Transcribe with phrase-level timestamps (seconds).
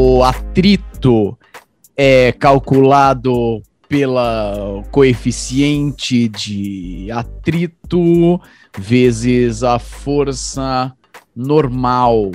[0.00, 1.36] o atrito
[1.96, 8.40] é calculado pela coeficiente de atrito
[8.78, 10.92] vezes a força
[11.34, 12.30] normal.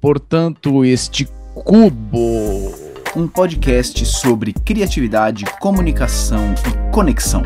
[0.00, 2.72] Portanto, este cubo.
[3.16, 7.42] Um podcast sobre criatividade, comunicação e conexão.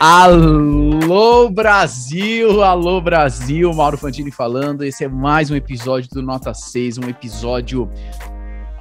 [0.00, 4.82] Alô Brasil, alô Brasil, Mauro Fantini falando.
[4.82, 7.88] Esse é mais um episódio do Nota 6, um episódio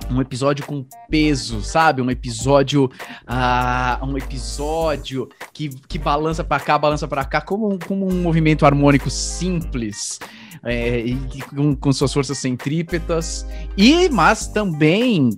[0.09, 2.01] um episódio com peso, sabe?
[2.01, 2.89] Um episódio,
[3.25, 8.65] ah, um episódio que, que balança para cá, balança para cá, como, como um movimento
[8.65, 10.19] harmônico simples.
[10.63, 13.45] É, e com, com suas forças centrípetas,
[13.77, 15.29] e mas também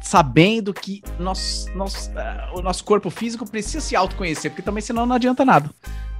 [0.00, 5.04] sabendo que nós, nós, uh, o nosso corpo físico precisa se autoconhecer, porque também senão
[5.04, 5.70] não adianta nada.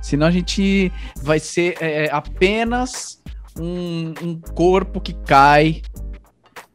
[0.02, 3.22] Senão a gente vai ser é, apenas
[3.58, 5.82] um, um corpo que cai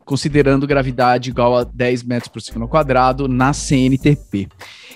[0.06, 4.48] considerando gravidade igual a 10 metros por segundo ao quadrado na CNTP.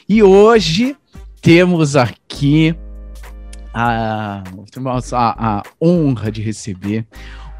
[0.07, 0.95] E hoje
[1.41, 2.75] temos aqui
[3.73, 4.43] a,
[5.13, 7.05] a, a honra de receber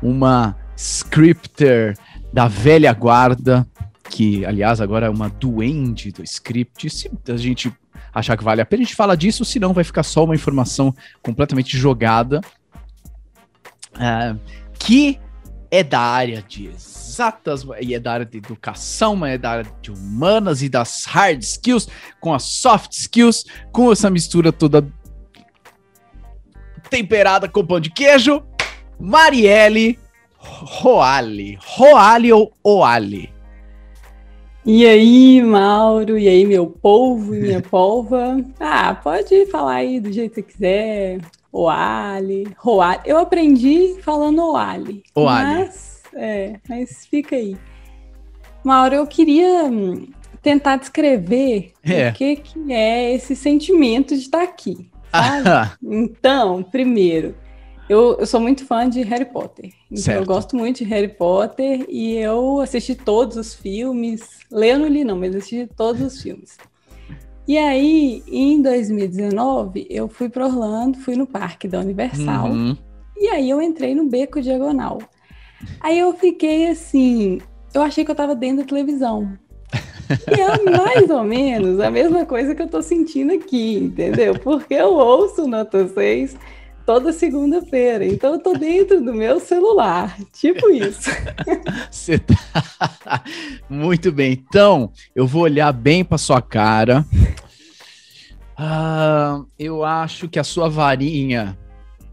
[0.02, 1.98] uma scripter
[2.32, 3.68] da velha guarda,
[4.10, 6.90] que aliás agora é uma duende do script.
[6.90, 7.74] Se a gente
[8.14, 10.94] achar que vale a pena, a gente fala disso, senão vai ficar só uma informação
[11.22, 12.42] completamente jogada.
[13.96, 14.40] Uh,
[14.80, 15.20] que
[15.72, 19.72] é da área de exatas, e é da área de educação, mas é da área
[19.82, 21.88] de humanas e das hard skills,
[22.20, 24.86] com as soft skills, com essa mistura toda
[26.90, 28.44] temperada com pão de queijo.
[29.00, 30.00] Marielle
[30.38, 31.58] Roale.
[31.62, 33.39] Roale ou Oale?
[34.66, 36.18] E aí, Mauro?
[36.18, 38.44] E aí, meu povo e minha polva?
[38.60, 41.20] Ah, pode falar aí do jeito que você quiser.
[41.52, 43.02] Oale, Roale.
[43.06, 45.04] Eu aprendi falando Oale.
[45.16, 45.60] Oale.
[45.60, 47.58] Mas, é, mas fica aí.
[48.64, 50.08] Mauro, eu queria hum,
[50.42, 52.10] tentar descrever é.
[52.10, 54.90] o que, que é esse sentimento de estar aqui.
[55.82, 57.34] então, primeiro,
[57.90, 59.72] eu, eu, sou muito fã de Harry Potter.
[59.92, 60.20] Então certo.
[60.20, 64.22] eu gosto muito de Harry Potter e eu assisti todos os filmes.
[64.52, 66.58] Leio não li não, mas assisti todos os filmes.
[67.48, 72.50] E aí, em 2019, eu fui para Orlando, fui no parque da Universal.
[72.50, 72.78] Uhum.
[73.18, 75.00] E aí eu entrei no beco diagonal.
[75.82, 77.40] Aí eu fiquei assim,
[77.74, 79.34] eu achei que eu estava dentro da televisão.
[80.28, 84.38] E é mais ou menos a mesma coisa que eu tô sentindo aqui, entendeu?
[84.40, 86.38] Porque eu ouço Nota 6
[86.90, 88.04] toda segunda-feira.
[88.04, 90.18] Então eu tô dentro do meu celular.
[90.34, 91.12] Tipo isso.
[91.92, 92.34] Você tá...
[93.70, 94.32] Muito bem.
[94.32, 97.06] Então, eu vou olhar bem para sua cara.
[98.58, 101.56] Uh, eu acho que a sua varinha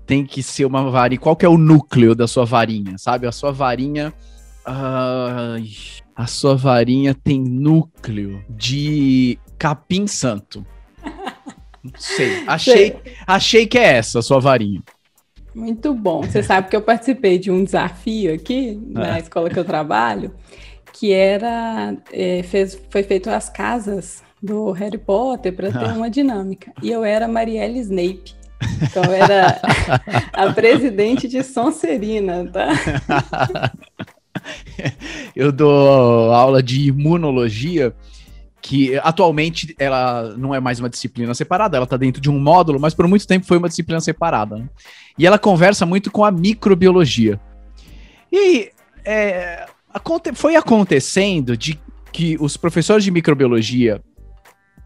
[0.04, 1.20] tem que ser uma varinha.
[1.20, 2.98] Qual que é o núcleo da sua varinha?
[2.98, 3.26] Sabe?
[3.26, 4.12] A sua varinha.
[6.14, 10.66] A sua varinha tem núcleo de capim santo.
[11.98, 12.42] Sei.
[12.46, 12.96] Achei, Sei.
[13.26, 14.82] achei que é essa a sua varinha.
[15.54, 16.22] Muito bom.
[16.22, 19.20] Você sabe que eu participei de um desafio aqui na é.
[19.20, 20.34] escola que eu trabalho,
[20.92, 25.94] que era é, fez, foi feito as casas do Harry Potter para ter ah.
[25.94, 26.72] uma dinâmica.
[26.82, 28.34] E eu era Marielle Snape.
[28.82, 29.60] Então eu era
[30.32, 32.68] a presidente de Sonserina, tá?
[35.34, 37.94] eu dou aula de imunologia
[38.66, 42.80] que atualmente ela não é mais uma disciplina separada, ela está dentro de um módulo,
[42.80, 44.56] mas por muito tempo foi uma disciplina separada.
[44.56, 44.68] Né?
[45.16, 47.40] E ela conversa muito com a microbiologia.
[48.32, 48.72] E
[49.04, 49.68] é,
[50.34, 51.78] foi acontecendo de
[52.10, 54.02] que os professores de microbiologia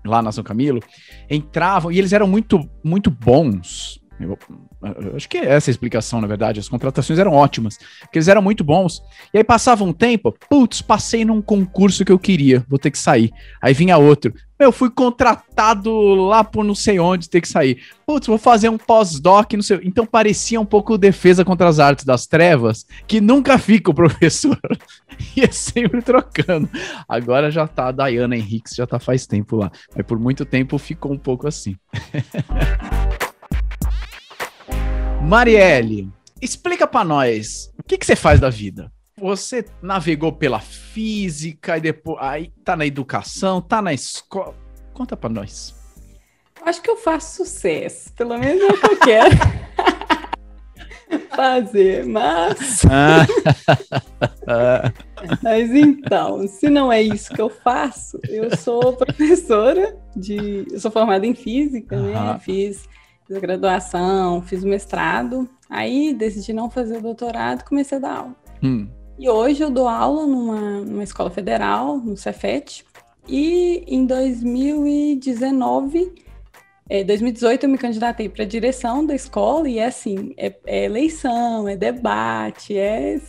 [0.05, 0.83] lá na São Camilo
[1.31, 6.27] entravam e eles eram muito, muito bons eu, acho que é essa a explicação, na
[6.27, 6.61] verdade.
[6.61, 9.03] As contratações eram ótimas, porque eles eram muito bons.
[9.33, 12.99] E aí passava um tempo, putz, passei num concurso que eu queria, vou ter que
[12.99, 13.31] sair.
[13.63, 14.33] Aí vinha outro.
[14.59, 17.83] Eu fui contratado lá por não sei onde, ter que sair.
[18.07, 19.81] Putz, vou fazer um pós-doc, não sei.
[19.83, 24.61] Então parecia um pouco defesa contra as artes das trevas, que nunca fica o professor.
[25.35, 26.69] Ia é sempre trocando.
[27.09, 29.73] Agora já tá a Diana Henriques, já tá faz tempo lá.
[29.97, 31.75] Mas por muito tempo ficou um pouco assim.
[35.23, 38.91] Marielle, explica para nós, o que, que você faz da vida?
[39.19, 44.55] Você navegou pela física e depois aí tá na educação, tá na escola.
[44.93, 45.75] Conta para nós.
[46.63, 49.37] Acho que eu faço sucesso, pelo menos é o que eu quero
[51.35, 52.83] fazer, mas
[55.43, 60.91] Mas então, se não é isso que eu faço, eu sou professora de, eu sou
[60.91, 62.39] formada em física, né?
[62.41, 62.89] Fiz
[63.31, 68.35] fiz graduação, fiz mestrado, aí decidi não fazer o doutorado, comecei a dar aula.
[68.61, 68.89] Hum.
[69.17, 72.85] E hoje eu dou aula numa, numa escola federal, no Cefet.
[73.29, 76.13] E em 2019,
[76.89, 80.87] é, 2018 eu me candidatei para a direção da escola e é assim, é, é
[80.87, 83.21] eleição, é debate, é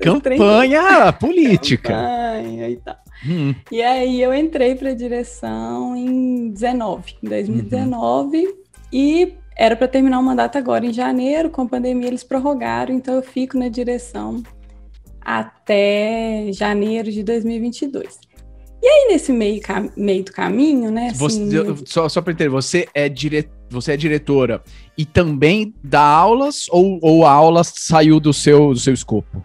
[0.00, 1.92] campanha política.
[1.92, 2.96] Campanha e tal.
[3.28, 3.54] Hum.
[3.70, 8.54] E aí eu entrei para a direção em 19, em 2019 uhum.
[8.90, 13.12] e era para terminar o mandato agora em janeiro, com a pandemia eles prorrogaram, então
[13.12, 14.42] eu fico na direção
[15.20, 18.18] até janeiro de 2022.
[18.82, 19.60] E aí, nesse meio,
[19.94, 21.08] meio do caminho, né?
[21.08, 24.62] Assim, você, só só para entender, você é, dire, você é diretora
[24.96, 29.44] e também dá aulas ou, ou a aula saiu do seu, do seu escopo?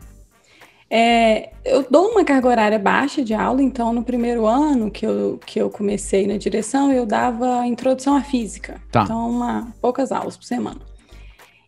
[0.98, 5.38] É, eu dou uma carga horária baixa de aula, então no primeiro ano que eu,
[5.46, 8.82] que eu comecei na direção, eu dava introdução à física.
[8.94, 9.04] Tá.
[9.04, 10.80] Então, uma, poucas aulas por semana.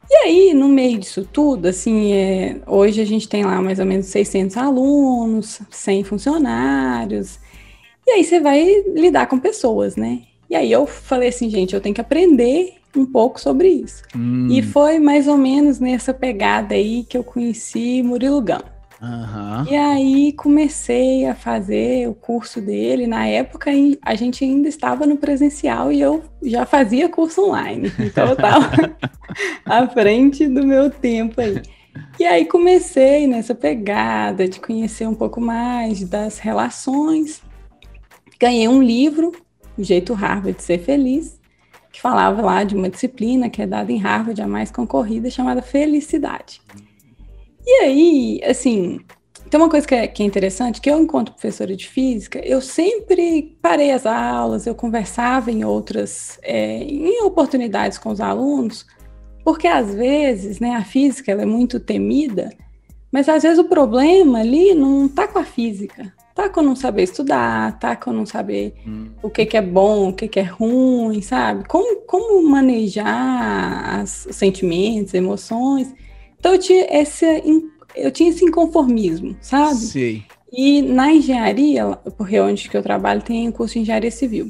[0.10, 3.86] E aí, no meio disso tudo, assim, é, hoje a gente tem lá mais ou
[3.86, 7.38] menos 600 alunos, 100 funcionários,
[8.08, 8.64] e aí você vai
[8.96, 10.22] lidar com pessoas, né?
[10.50, 14.04] E aí eu falei assim, gente, eu tenho que aprender um pouco sobre isso.
[14.16, 14.48] Hum.
[14.50, 18.77] E foi mais ou menos nessa pegada aí que eu conheci Murilo Gama.
[19.02, 19.66] Uhum.
[19.70, 23.06] E aí comecei a fazer o curso dele.
[23.06, 23.72] Na época
[24.02, 27.92] a gente ainda estava no presencial e eu já fazia curso online.
[28.00, 28.98] Então eu estava
[29.66, 31.62] à frente do meu tempo aí.
[32.20, 37.42] E aí comecei nessa pegada de conhecer um pouco mais das relações.
[38.40, 39.32] Ganhei um livro,
[39.78, 41.40] O Jeito Harvard de Ser Feliz,
[41.92, 45.62] que falava lá de uma disciplina que é dada em Harvard, a mais concorrida, chamada
[45.62, 46.62] Felicidade.
[47.70, 49.02] E aí, assim,
[49.50, 52.62] tem uma coisa que é, que é, interessante, que eu, enquanto professora de física, eu
[52.62, 58.86] sempre parei as aulas, eu conversava em outras, é, em oportunidades com os alunos,
[59.44, 62.50] porque às vezes, né, a física ela é muito temida,
[63.12, 67.04] mas às vezes o problema ali não está com a física, tá com não saber
[67.04, 69.10] estudar, tá com não saber hum.
[69.22, 71.68] o que, que é bom, o que, que é ruim, sabe?
[71.68, 75.94] Como, como manejar os sentimentos, emoções.
[76.48, 77.26] Então eu tinha esse,
[77.94, 79.76] eu tinha esse inconformismo, sabe?
[79.76, 80.24] Sim.
[80.50, 81.86] E na engenharia,
[82.18, 84.50] porque onde que eu trabalho tem curso de engenharia civil.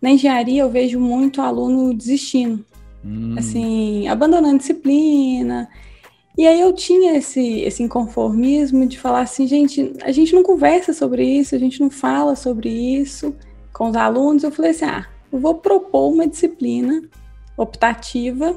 [0.00, 2.64] Na engenharia eu vejo muito aluno desistindo,
[3.04, 3.34] hum.
[3.36, 5.68] assim, abandonando disciplina.
[6.38, 10.92] E aí eu tinha esse, esse inconformismo de falar assim, gente, a gente não conversa
[10.92, 13.34] sobre isso, a gente não fala sobre isso
[13.72, 14.44] com os alunos.
[14.44, 17.02] Eu falei assim, ah, eu vou propor uma disciplina
[17.56, 18.56] optativa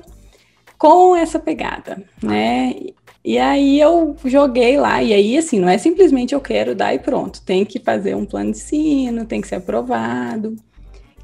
[0.85, 2.75] com essa pegada, né?
[3.23, 6.99] E aí eu joguei lá, e aí assim, não é simplesmente eu quero dar e
[6.99, 10.55] pronto, tem que fazer um plano de ensino, tem que ser aprovado.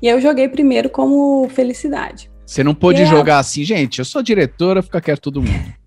[0.01, 2.31] E aí eu joguei primeiro como felicidade.
[2.43, 5.73] Você não pôde jogar assim, gente, eu sou diretora, fica quieto todo mundo.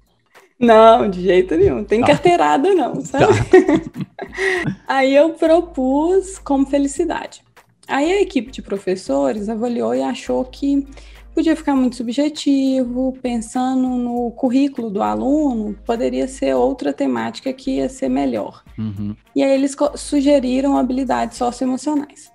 [0.56, 1.82] Não, de jeito nenhum.
[1.82, 2.06] Tem tá.
[2.06, 3.26] carteirada, não, sabe?
[3.26, 4.76] Tá.
[4.86, 7.42] aí eu propus como felicidade.
[7.88, 10.86] Aí a equipe de professores avaliou e achou que
[11.34, 17.88] podia ficar muito subjetivo, pensando no currículo do aluno, poderia ser outra temática que ia
[17.88, 18.62] ser melhor.
[18.78, 19.16] Uhum.
[19.34, 22.32] E aí eles sugeriram habilidades socioemocionais.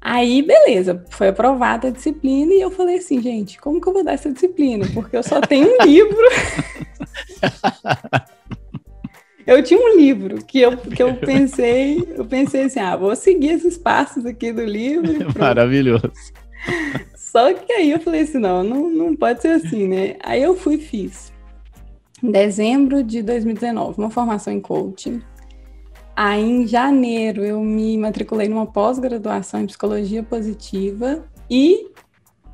[0.00, 4.04] Aí, beleza, foi aprovada a disciplina e eu falei assim, gente, como que eu vou
[4.04, 4.86] dar essa disciplina?
[4.92, 6.18] Porque eu só tenho um livro.
[9.46, 13.52] eu tinha um livro que eu, que eu pensei, eu pensei assim, ah, vou seguir
[13.52, 15.32] esses passos aqui do livro.
[15.38, 16.12] Maravilhoso.
[17.34, 20.14] Só que aí eu falei assim, não, não, não pode ser assim, né?
[20.22, 21.32] Aí eu fui e fiz.
[22.22, 25.20] Em dezembro de 2019, uma formação em coaching.
[26.14, 31.88] Aí em janeiro eu me matriculei numa pós-graduação em psicologia positiva e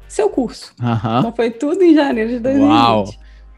[0.09, 0.73] seu curso.
[0.81, 1.19] Uhum.
[1.19, 2.71] Então foi tudo em janeiro de 2020.
[2.71, 3.05] Uau!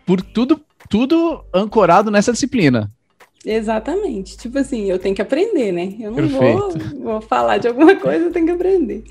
[0.04, 0.60] Por tudo,
[0.90, 2.90] tudo ancorado nessa disciplina.
[3.46, 4.36] Exatamente.
[4.36, 5.94] Tipo assim, eu tenho que aprender, né?
[6.00, 9.04] Eu não vou, vou falar de alguma coisa, eu tenho que aprender.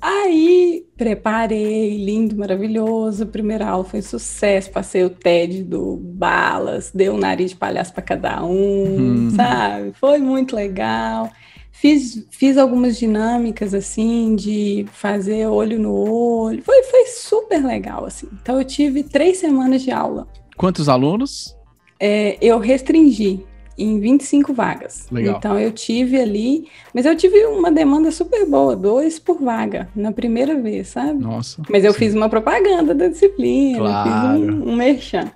[0.00, 3.26] Aí preparei, lindo, maravilhoso.
[3.26, 4.70] Primeira aula foi um sucesso.
[4.70, 9.30] Passei o TED do Balas, dei um nariz de palhaço para cada um, hum.
[9.34, 9.92] sabe?
[9.94, 11.30] Foi muito legal.
[11.72, 16.62] Fiz, fiz algumas dinâmicas assim de fazer olho no olho.
[16.62, 18.28] Foi, foi super legal assim.
[18.40, 20.26] Então eu tive três semanas de aula.
[20.56, 21.56] Quantos alunos?
[22.00, 23.44] É, eu restringi
[23.78, 25.06] em 25 vagas.
[25.10, 25.36] Legal.
[25.36, 30.10] Então eu tive ali, mas eu tive uma demanda super boa, dois por vaga, na
[30.10, 31.22] primeira vez, sabe?
[31.22, 31.62] Nossa.
[31.70, 31.98] Mas eu sim.
[32.00, 34.10] fiz uma propaganda da disciplina, claro.
[34.10, 35.30] fiz um, um merchan.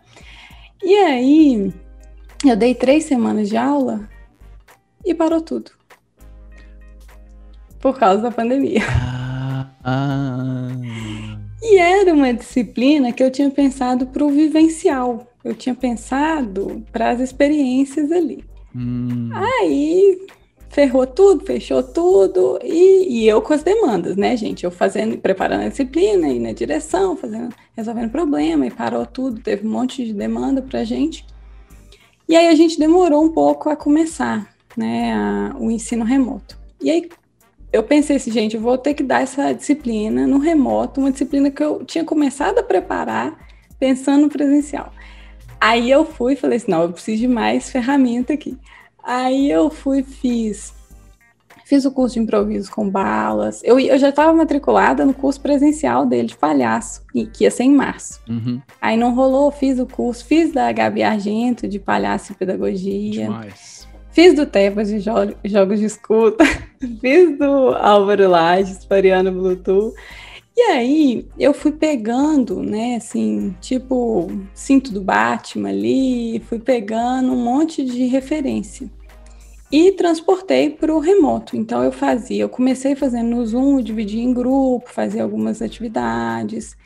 [0.82, 1.72] E aí,
[2.44, 4.08] eu dei três semanas de aula
[5.04, 5.70] e parou tudo.
[7.78, 8.82] Por causa da pandemia.
[8.88, 10.68] Ah, ah.
[11.62, 15.32] E era uma disciplina que eu tinha pensado para o vivencial.
[15.44, 18.44] Eu tinha pensado para as experiências ali.
[18.75, 19.30] Hum.
[19.32, 20.26] Aí
[20.72, 24.64] ferrou tudo, fechou tudo, e, e, eu com as demandas, né, gente?
[24.64, 29.66] Eu fazendo, preparando a disciplina, e na direção, fazendo, resolvendo problema, e parou tudo, teve
[29.66, 31.26] um monte de demanda pra gente.
[32.26, 36.58] E aí a gente demorou um pouco a começar, né, a, o ensino remoto.
[36.80, 37.06] E aí
[37.70, 41.50] eu pensei assim, gente, eu vou ter que dar essa disciplina no remoto, uma disciplina
[41.50, 43.46] que eu tinha começado a preparar
[43.78, 44.92] pensando no presencial.
[45.62, 48.59] Aí eu fui e falei assim, não, eu preciso de mais ferramenta aqui.
[49.00, 50.75] Aí eu fui, fiz
[51.64, 53.62] fiz o curso de improviso com balas.
[53.64, 57.02] Eu, eu já estava matriculada no curso presencial dele de palhaço,
[57.33, 58.21] que ia ser em março.
[58.28, 58.61] Uhum.
[58.81, 63.23] Aí não rolou, fiz o curso, fiz da Gabi Argento de palhaço e pedagogia.
[63.23, 63.88] Demais.
[64.11, 65.12] Fiz do Tebas de jo
[65.45, 66.45] jogos de escuta,
[67.00, 69.95] fiz do Álvaro Lages, Fariano Bluetooth.
[70.62, 77.37] E aí eu fui pegando, né, assim, tipo cinto do Batman ali, fui pegando um
[77.37, 78.88] monte de referência
[79.73, 81.57] e transportei para o remoto.
[81.57, 86.76] Então eu fazia, eu comecei fazendo no Zoom, dividia em grupo, fazia algumas atividades.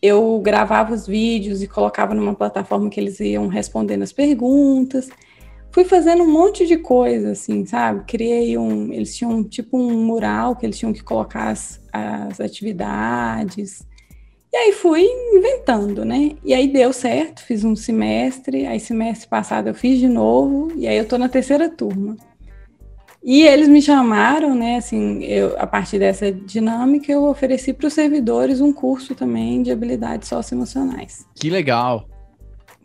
[0.00, 5.08] Eu gravava os vídeos e colocava numa plataforma que eles iam respondendo as perguntas
[5.76, 8.04] fui fazendo um monte de coisa, assim, sabe?
[8.06, 8.90] Criei um.
[8.90, 13.86] Eles tinham tipo um mural que eles tinham que colocar as, as atividades.
[14.50, 16.30] E aí fui inventando, né?
[16.42, 20.88] E aí deu certo, fiz um semestre, aí semestre passado eu fiz de novo, e
[20.88, 22.16] aí eu tô na terceira turma.
[23.22, 24.76] E eles me chamaram, né?
[24.76, 29.70] Assim, eu, a partir dessa dinâmica, eu ofereci para os servidores um curso também de
[29.70, 31.26] habilidades socioemocionais.
[31.34, 32.08] Que legal!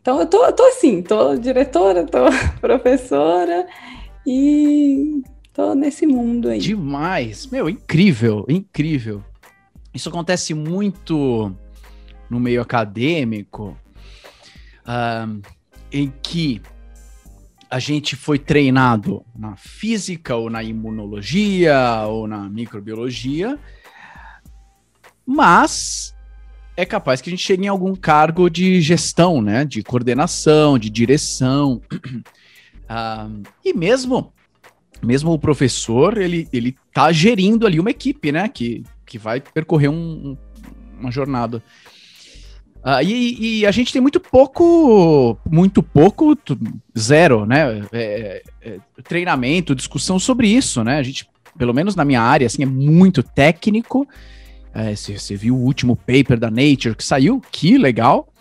[0.02, 2.20] Então eu tô, eu tô assim, tô diretora, tô
[2.60, 3.68] professora
[4.26, 5.22] e
[5.54, 6.58] tô nesse mundo aí.
[6.60, 7.46] Demais!
[7.48, 9.24] Meu, incrível, incrível.
[9.94, 11.56] Isso acontece muito
[12.28, 13.78] no meio acadêmico,
[14.88, 15.42] uh,
[15.92, 16.62] em que
[17.70, 23.60] a gente foi treinado na física, ou na imunologia, ou na microbiologia,
[25.26, 26.16] mas
[26.76, 29.66] é capaz que a gente chegue em algum cargo de gestão, né?
[29.66, 31.82] De coordenação, de direção.
[32.88, 33.30] ah,
[33.64, 34.34] e mesmo
[35.02, 38.48] mesmo o professor, ele, ele tá gerindo ali uma equipe, né?
[38.48, 40.38] Que, que vai percorrer um,
[41.00, 41.64] uma jornada.
[42.84, 46.38] Ah, e, e, a gente tem muito pouco, muito pouco,
[46.98, 47.84] zero, né?
[47.92, 50.98] É, é, treinamento, discussão sobre isso, né?
[50.98, 54.08] A gente, pelo menos na minha área, assim, é muito técnico
[54.74, 58.32] é, você, viu o último paper da Nature que saiu, que legal.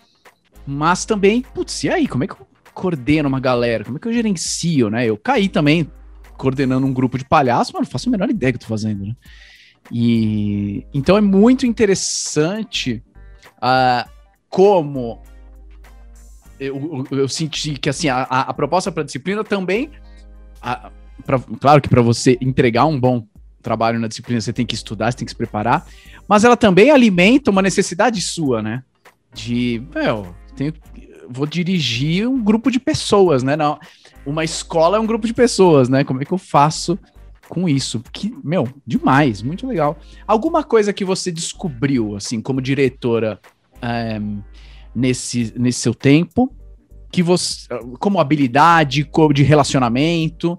[0.65, 2.07] Mas também, putz, e aí?
[2.07, 3.83] Como é que eu coordeno uma galera?
[3.83, 5.05] Como é que eu gerencio, né?
[5.05, 5.89] Eu caí também
[6.37, 9.05] coordenando um grupo de palhaços, mas não faço a menor ideia que eu tô fazendo,
[9.05, 9.15] né?
[9.91, 13.03] E então é muito interessante
[13.57, 14.09] uh,
[14.49, 15.21] como
[16.59, 19.89] eu, eu, eu, senti que assim a, a proposta para disciplina também,
[20.61, 20.91] a,
[21.25, 23.25] pra, claro que para você entregar um bom
[23.61, 25.85] trabalho na disciplina você tem que estudar, você tem que se preparar,
[26.27, 28.83] mas ela também alimenta uma necessidade sua, né?
[29.33, 30.73] De, meu, tenho,
[31.29, 33.55] vou dirigir um grupo de pessoas, né?
[33.55, 33.79] Não,
[34.25, 36.03] uma escola é um grupo de pessoas, né?
[36.03, 36.99] Como é que eu faço
[37.47, 38.03] com isso?
[38.11, 39.97] Que, meu, demais, muito legal.
[40.27, 43.39] Alguma coisa que você descobriu, assim, como diretora
[43.81, 44.19] é,
[44.93, 46.53] nesse, nesse seu tempo,
[47.11, 47.67] que você,
[47.99, 50.57] como habilidade, como de relacionamento,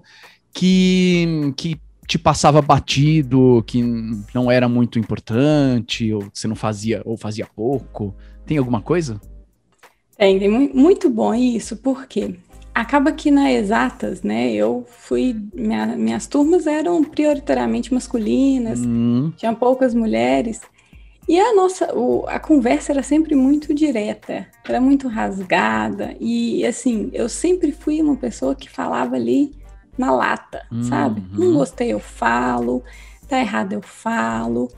[0.53, 1.81] que, que
[2.13, 3.81] te passava batido, que
[4.35, 8.13] não era muito importante, ou você não fazia, ou fazia pouco?
[8.45, 9.19] Tem alguma coisa?
[10.15, 12.35] Tem, tem muito bom isso, porque
[12.71, 19.33] acaba que na exatas, né, eu fui, minha, minhas turmas eram prioritariamente masculinas, hum.
[19.35, 20.61] tinha poucas mulheres,
[21.27, 27.09] e a nossa, o, a conversa era sempre muito direta, era muito rasgada, e assim,
[27.11, 29.62] eu sempre fui uma pessoa que falava ali
[29.97, 30.83] na lata, uhum.
[30.83, 31.23] sabe?
[31.31, 32.83] Não gostei, eu falo,
[33.27, 34.69] tá errado, eu falo.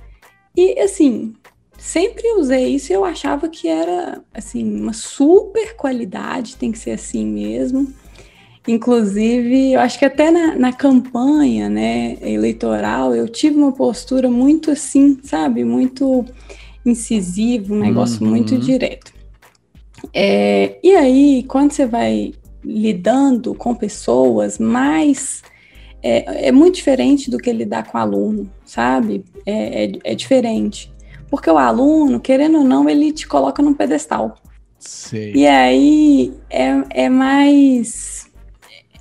[0.56, 1.34] E assim,
[1.78, 6.92] sempre usei isso e eu achava que era assim, uma super qualidade, tem que ser
[6.92, 7.94] assim mesmo.
[8.68, 14.72] Inclusive, eu acho que até na, na campanha né, eleitoral eu tive uma postura muito
[14.72, 15.64] assim, sabe?
[15.64, 16.26] Muito
[16.84, 18.32] incisivo, um negócio uhum.
[18.32, 19.14] muito direto.
[20.14, 22.34] É, e aí, quando você vai
[22.66, 25.44] lidando com pessoas, mais
[26.02, 29.24] é, é, muito diferente do que lidar com aluno, sabe?
[29.46, 30.94] É, é, é, diferente.
[31.30, 34.36] Porque o aluno, querendo ou não, ele te coloca num pedestal.
[34.78, 35.34] Sei.
[35.34, 38.30] E aí é, é mais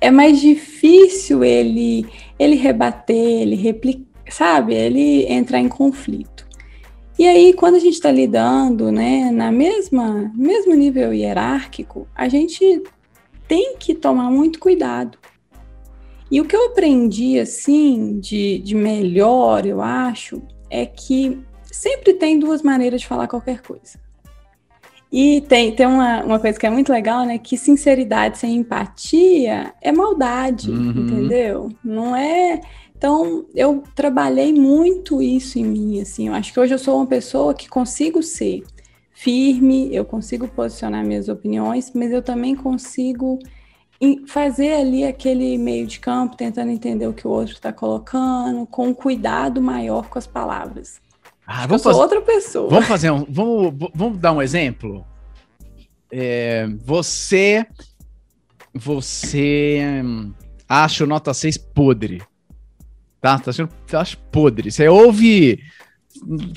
[0.01, 2.07] é mais difícil ele
[2.39, 4.73] ele rebater, ele replicar, sabe?
[4.73, 6.45] Ele entrar em conflito.
[7.17, 12.83] E aí, quando a gente está lidando, né, na mesma mesmo nível hierárquico, a gente
[13.47, 15.17] tem que tomar muito cuidado.
[16.29, 22.39] E o que eu aprendi, assim, de, de melhor, eu acho, é que sempre tem
[22.39, 23.99] duas maneiras de falar qualquer coisa.
[25.11, 27.37] E tem, tem uma, uma coisa que é muito legal, né?
[27.37, 30.89] Que sinceridade sem empatia é maldade, uhum.
[30.89, 31.69] entendeu?
[31.83, 32.59] Não é.
[32.97, 36.27] Então, eu trabalhei muito isso em mim, assim.
[36.27, 38.63] Eu acho que hoje eu sou uma pessoa que consigo ser
[39.15, 43.39] firme, eu consigo posicionar minhas opiniões, mas eu também consigo
[44.27, 48.89] fazer ali aquele meio de campo, tentando entender o que o outro está colocando, com
[48.89, 51.01] um cuidado maior com as palavras.
[51.47, 52.69] Ah, vamos fazer, outra pessoa.
[52.69, 53.25] Vamos fazer um.
[53.29, 55.05] Vamos, vamos dar um exemplo?
[56.11, 57.65] É, você.
[58.73, 60.33] Você hum,
[60.67, 62.21] acha o nota 6 podre.
[63.21, 63.39] Tá?
[63.39, 64.71] Tá achando, você acha podre.
[64.71, 65.59] Você ouve,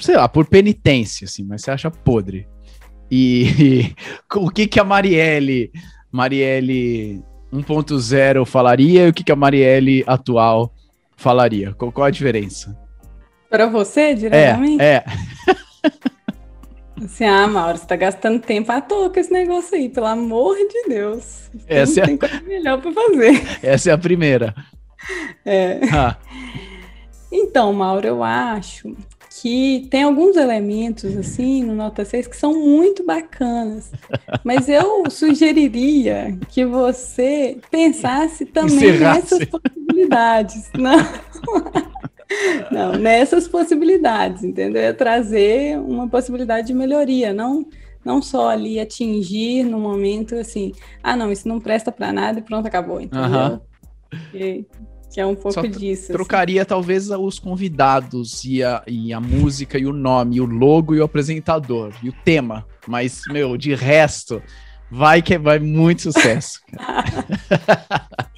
[0.01, 2.47] sei lá, por penitência, assim, mas você acha podre.
[3.11, 3.95] E, e
[4.37, 5.71] o que que a Marielle,
[6.13, 7.23] Marielle
[7.53, 10.73] 1.0 falaria e o que que a Marielle atual
[11.17, 11.75] falaria?
[11.75, 12.77] Qual, qual a diferença?
[13.49, 14.83] Para você, diretamente?
[14.83, 15.05] É, é.
[17.05, 20.57] Assim, ah, Mauro, você tá gastando tempo à toa com esse negócio aí, pelo amor
[20.57, 21.49] de Deus.
[21.67, 22.07] Essa não é...
[22.07, 23.43] tem coisa melhor para fazer.
[23.63, 24.55] Essa é a primeira.
[25.45, 25.81] É.
[25.93, 26.17] Ah.
[27.31, 28.97] Então, Mauro, eu acho
[29.41, 33.91] que tem alguns elementos, assim, no Nota 6 que são muito bacanas.
[34.43, 39.35] Mas eu sugeriria que você pensasse também Encerrasse.
[39.35, 40.71] nessas possibilidades.
[40.77, 40.99] Não.
[42.71, 44.83] Não, nessas possibilidades, entendeu?
[44.83, 47.67] É trazer uma possibilidade de melhoria, não
[48.05, 52.43] não só ali atingir no momento assim, ah, não, isso não presta para nada e
[52.43, 53.61] pronto, acabou, entendeu?
[54.31, 54.65] Que,
[55.13, 56.13] que, é um pouco só disso.
[56.13, 56.69] Trocaria assim.
[56.69, 61.05] talvez os convidados e a, e a música e o nome, o logo e o
[61.05, 64.43] apresentador e o tema, mas, meu, de resto,
[64.91, 66.61] vai que vai muito sucesso.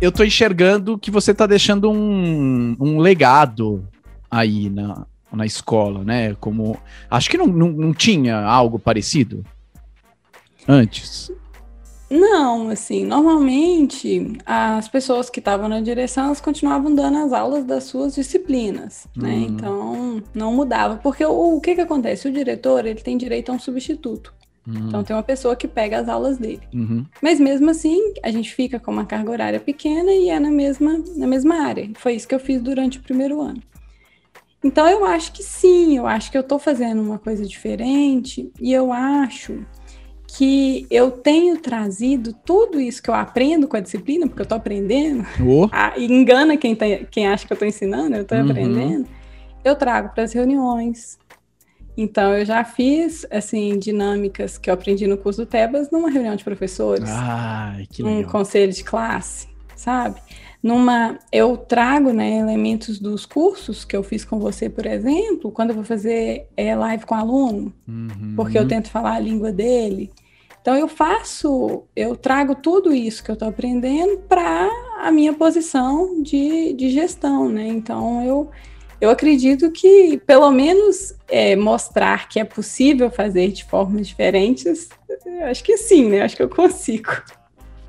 [0.00, 3.86] eu tô enxergando que você tá deixando um, um legado
[4.30, 6.34] aí na, na escola, né?
[6.36, 6.78] Como.
[7.10, 9.44] Acho que não, não, não tinha algo parecido
[10.66, 11.30] antes.
[12.10, 17.84] Não, assim, normalmente as pessoas que estavam na direção elas continuavam dando as aulas das
[17.84, 19.34] suas disciplinas, né?
[19.34, 19.42] Uhum.
[19.42, 22.26] Então não mudava, porque o, o que que acontece?
[22.26, 24.34] O diretor ele tem direito a um substituto.
[24.66, 24.88] Uhum.
[24.88, 26.62] Então tem uma pessoa que pega as aulas dele.
[26.74, 27.06] Uhum.
[27.22, 31.02] Mas mesmo assim, a gente fica com uma carga horária pequena e é na mesma,
[31.16, 31.88] na mesma área.
[31.94, 33.62] Foi isso que eu fiz durante o primeiro ano.
[34.62, 38.72] Então eu acho que sim, eu acho que eu estou fazendo uma coisa diferente e
[38.72, 39.64] eu acho
[40.36, 44.58] que eu tenho trazido tudo isso que eu aprendo com a disciplina, porque eu estou
[44.58, 45.68] aprendendo, oh.
[45.72, 48.50] a, engana quem, tá, quem acha que eu estou ensinando, eu estou uhum.
[48.50, 49.06] aprendendo,
[49.64, 51.18] eu trago para as reuniões,
[51.96, 56.34] então, eu já fiz, assim, dinâmicas que eu aprendi no curso do Tebas numa reunião
[56.34, 57.10] de professores.
[57.10, 58.20] Ai, que legal.
[58.20, 60.18] Um conselho de classe, sabe?
[60.62, 65.70] Numa, eu trago, né, elementos dos cursos que eu fiz com você, por exemplo, quando
[65.70, 68.34] eu vou fazer é, live com aluno, uhum.
[68.36, 70.10] porque eu tento falar a língua dele.
[70.70, 76.22] Então, eu faço, eu trago tudo isso que eu estou aprendendo para a minha posição
[76.22, 77.66] de, de gestão, né?
[77.66, 78.48] Então, eu
[79.00, 84.90] eu acredito que, pelo menos, é, mostrar que é possível fazer de formas diferentes,
[85.50, 86.22] acho que sim, né?
[86.22, 87.20] Acho que eu consigo.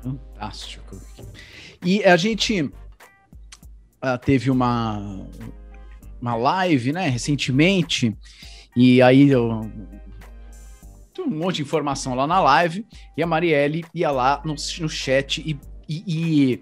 [0.02, 0.96] Fantástico.
[1.84, 5.24] E a gente uh, teve uma,
[6.20, 8.16] uma live, né, recentemente,
[8.74, 9.70] e aí eu,
[11.26, 15.38] um monte de informação lá na live, e a Marielle ia lá no, no chat
[15.38, 15.58] e,
[15.88, 16.54] e, e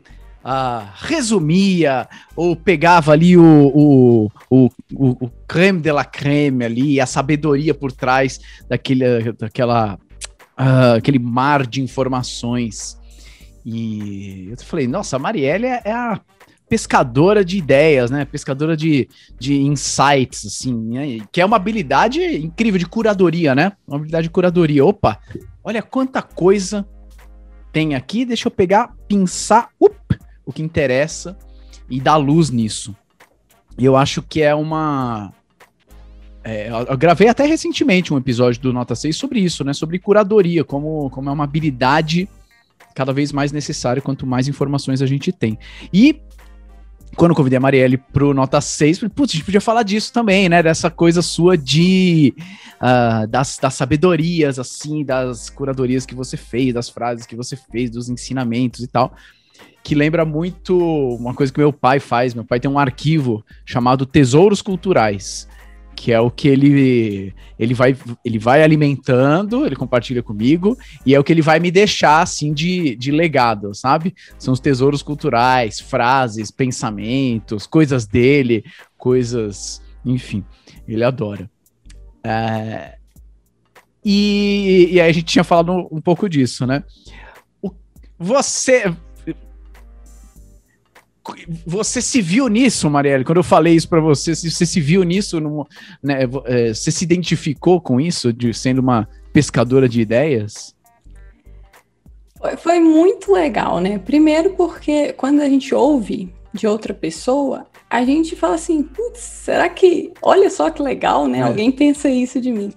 [0.45, 7.01] uh, resumia ou pegava ali o, o, o, o, o creme de la creme ali,
[7.01, 9.99] a sabedoria por trás daquele, daquela,
[10.59, 12.99] uh, aquele mar de informações.
[13.65, 16.21] E eu falei, nossa, a Marielle é, é a
[16.71, 18.25] pescadora de ideias, né?
[18.25, 21.19] Pescadora de, de insights, assim, né?
[21.33, 23.73] que é uma habilidade incrível de curadoria, né?
[23.89, 24.85] Uma habilidade de curadoria.
[24.85, 25.19] Opa,
[25.65, 26.87] olha quanta coisa
[27.73, 29.97] tem aqui, deixa eu pegar, pinçar, up,
[30.47, 31.37] o que interessa
[31.91, 32.95] e dar luz nisso.
[33.77, 35.33] E eu acho que é uma.
[36.45, 39.73] É, eu gravei até recentemente um episódio do Nota 6 sobre isso, né?
[39.73, 42.29] Sobre curadoria, como, como é uma habilidade
[42.95, 45.59] cada vez mais necessária quanto mais informações a gente tem.
[45.93, 46.21] E
[47.17, 50.13] quando eu convidei a Marielle pro Nota 6, falei, putz, a gente podia falar disso
[50.13, 50.63] também, né?
[50.63, 52.35] Dessa coisa sua de.
[52.81, 57.91] Uh, das, das sabedorias, assim, das curadorias que você fez, das frases que você fez,
[57.91, 59.13] dos ensinamentos e tal.
[59.83, 60.79] que lembra muito
[61.17, 62.33] uma coisa que meu pai faz.
[62.33, 65.47] Meu pai tem um arquivo chamado Tesouros Culturais,
[66.01, 71.21] que é o que ele ele vai ele vai alimentando, ele compartilha comigo e é
[71.21, 74.15] o que ele vai me deixar assim de, de legado, sabe?
[74.39, 78.65] São os tesouros culturais, frases, pensamentos, coisas dele,
[78.97, 80.43] coisas, enfim,
[80.89, 81.51] ele adora.
[82.25, 82.97] É,
[84.03, 86.83] e, e aí a gente tinha falado um pouco disso, né?
[87.61, 87.71] O,
[88.19, 88.85] você.
[91.67, 93.25] Você se viu nisso, Marielle?
[93.25, 95.41] Quando eu falei isso para você, você se viu nisso?
[96.03, 100.75] né, é, você se identificou com isso, de sendo uma pescadora de ideias?
[102.39, 103.99] Foi, foi muito legal, né?
[103.99, 109.69] Primeiro porque quando a gente ouve de outra pessoa, a gente fala assim, putz, será
[109.69, 111.41] que, olha só que legal, né?
[111.41, 111.43] É.
[111.43, 112.73] Alguém pensa isso de mim.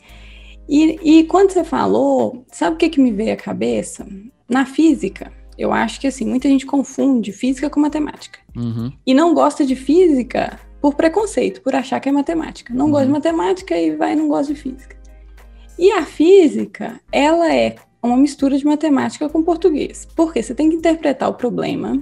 [0.67, 4.05] E, e quando você falou, sabe o que, que me veio à cabeça?
[4.49, 8.39] Na física, eu acho que assim, muita gente confunde física com matemática.
[8.55, 8.91] Uhum.
[9.05, 12.73] E não gosta de física por preconceito, por achar que é matemática.
[12.73, 12.91] Não uhum.
[12.91, 14.95] gosta de matemática e vai não gosta de física.
[15.77, 20.07] E a física, ela é uma mistura de matemática com português.
[20.15, 21.99] Porque você tem que interpretar o problema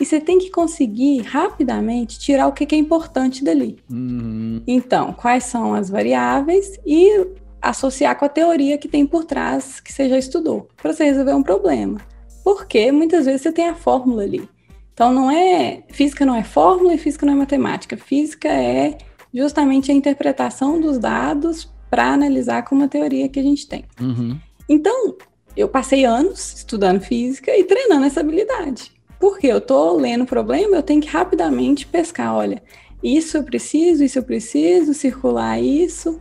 [0.00, 3.78] e você tem que conseguir rapidamente tirar o que é importante dali.
[3.90, 4.62] Uhum.
[4.66, 7.26] Então, quais são as variáveis e
[7.64, 11.32] associar com a teoria que tem por trás que você já estudou, para você resolver
[11.32, 11.98] um problema.
[12.44, 14.46] Porque muitas vezes você tem a fórmula ali.
[14.92, 17.96] Então não é física não é fórmula e física não é matemática.
[17.96, 18.98] Física é
[19.32, 23.84] justamente a interpretação dos dados para analisar com uma teoria que a gente tem.
[24.00, 24.38] Uhum.
[24.68, 25.16] Então
[25.56, 28.92] eu passei anos estudando física e treinando essa habilidade.
[29.18, 32.62] Porque eu estou lendo o problema, eu tenho que rapidamente pescar, olha,
[33.02, 36.20] isso eu preciso, isso eu preciso, circular isso.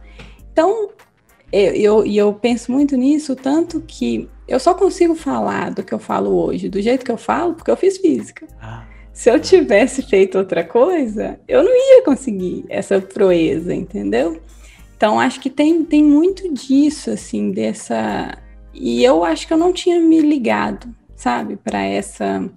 [0.52, 0.90] Então,
[1.52, 5.94] eu, eu, e eu penso muito nisso, tanto que eu só consigo falar do que
[5.94, 8.48] eu falo hoje, do jeito que eu falo, porque eu fiz física.
[8.62, 8.84] Ah.
[9.14, 14.42] Se eu tivesse feito outra coisa, eu não ia conseguir essa proeza, entendeu?
[14.98, 18.38] Então, acho que tem, tem muito disso, assim, dessa.
[18.74, 22.50] E eu acho que eu não tinha me ligado, sabe, para essa,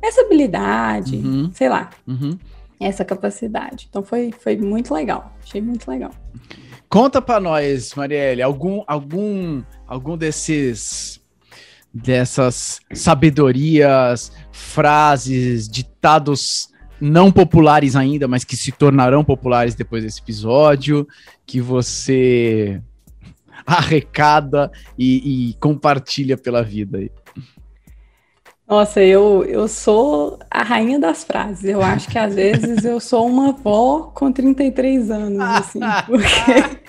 [0.00, 1.50] essa habilidade, uhum.
[1.52, 2.38] sei lá, uhum.
[2.78, 3.86] essa capacidade.
[3.90, 6.12] Então, foi, foi muito legal, achei muito legal.
[6.88, 11.20] Conta para nós, Marielle, algum algum algum desses
[12.02, 16.68] dessas sabedorias, frases, ditados
[17.00, 21.06] não populares ainda, mas que se tornarão populares depois desse episódio,
[21.44, 22.80] que você
[23.66, 27.10] arrecada e, e compartilha pela vida aí.
[28.68, 31.64] Nossa, eu, eu sou a rainha das frases.
[31.64, 36.85] Eu acho que às vezes eu sou uma avó com 33 anos, assim, porque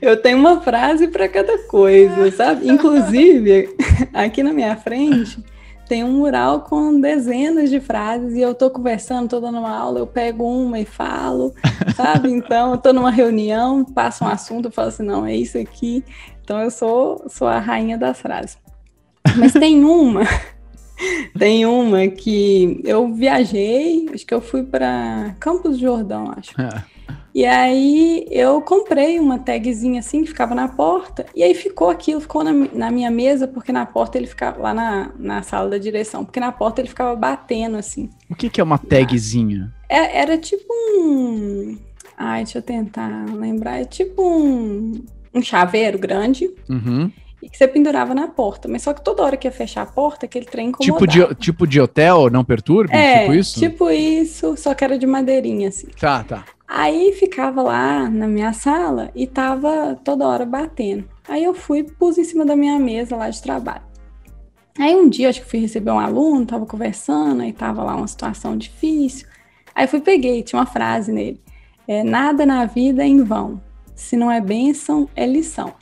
[0.00, 2.68] eu tenho uma frase para cada coisa, sabe?
[2.68, 3.74] Inclusive,
[4.12, 5.42] aqui na minha frente
[5.88, 10.00] tem um mural com dezenas de frases e eu tô conversando, tô dando uma aula,
[10.00, 11.54] eu pego uma e falo,
[11.94, 12.30] sabe?
[12.30, 16.04] Então, eu tô numa reunião, passo um assunto, eu falo assim, não, é isso aqui.
[16.42, 18.58] Então, eu sou, sou a rainha das frases.
[19.36, 20.22] Mas tem uma
[21.38, 26.58] tem uma que eu viajei, acho que eu fui para Campos do Jordão, acho.
[26.60, 26.95] É.
[27.34, 32.20] E aí eu comprei uma tagzinha assim que ficava na porta, e aí ficou aquilo,
[32.20, 35.78] ficou na, na minha mesa, porque na porta ele ficava lá na, na sala da
[35.78, 38.08] direção, porque na porta ele ficava batendo assim.
[38.30, 39.70] O que, que é uma tagzinha?
[39.88, 41.78] É, era tipo um.
[42.16, 43.80] Ai, deixa eu tentar lembrar.
[43.80, 46.50] É tipo um, um chaveiro grande.
[46.68, 47.10] Uhum
[47.42, 48.66] e que você pendurava na porta.
[48.66, 51.06] Mas só que toda hora que ia fechar a porta, aquele trem incomodava.
[51.06, 52.92] Tipo de, tipo de hotel, não perturbe?
[52.92, 53.60] É, tipo isso?
[53.60, 55.86] Tipo isso, só que era de madeirinha, assim.
[55.98, 56.44] Tá, tá.
[56.68, 61.08] Aí ficava lá na minha sala e tava toda hora batendo.
[61.28, 63.82] Aí eu fui, pus em cima da minha mesa lá de trabalho.
[64.78, 68.08] Aí um dia, acho que fui receber um aluno, tava conversando, aí tava lá uma
[68.08, 69.26] situação difícil.
[69.74, 71.40] Aí fui, peguei, tinha uma frase nele.
[71.88, 73.60] É, nada na vida é em vão.
[73.94, 75.74] Se não é bênção, é lição.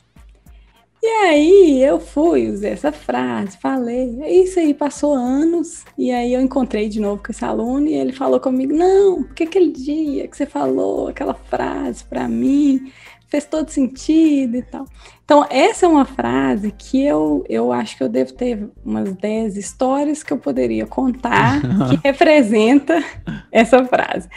[1.05, 4.17] E aí eu fui, usei essa frase, falei.
[4.23, 5.85] É isso aí passou anos.
[5.95, 9.43] E aí eu encontrei de novo com esse aluno e ele falou comigo: Não, porque
[9.43, 12.91] aquele dia que você falou aquela frase para mim
[13.27, 14.87] fez todo sentido e tal.
[15.23, 19.57] Então, essa é uma frase que eu, eu acho que eu devo ter umas 10
[19.57, 23.03] histórias que eu poderia contar que representa
[23.51, 24.27] essa frase.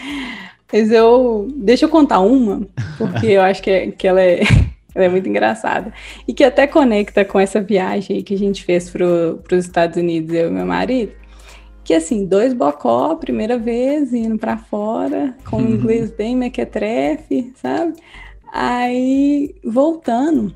[0.71, 1.49] Mas eu.
[1.57, 2.61] Deixa eu contar uma,
[2.99, 4.43] porque eu acho que, é, que ela é
[4.99, 5.93] ela é muito engraçada.
[6.27, 10.35] E que até conecta com essa viagem que a gente fez para os Estados Unidos,
[10.35, 11.13] eu e meu marido.
[11.85, 17.95] Que assim, dois bocó, primeira vez, indo para fora, com um inglês bem mequetrefe, sabe?
[18.53, 20.55] Aí, voltando,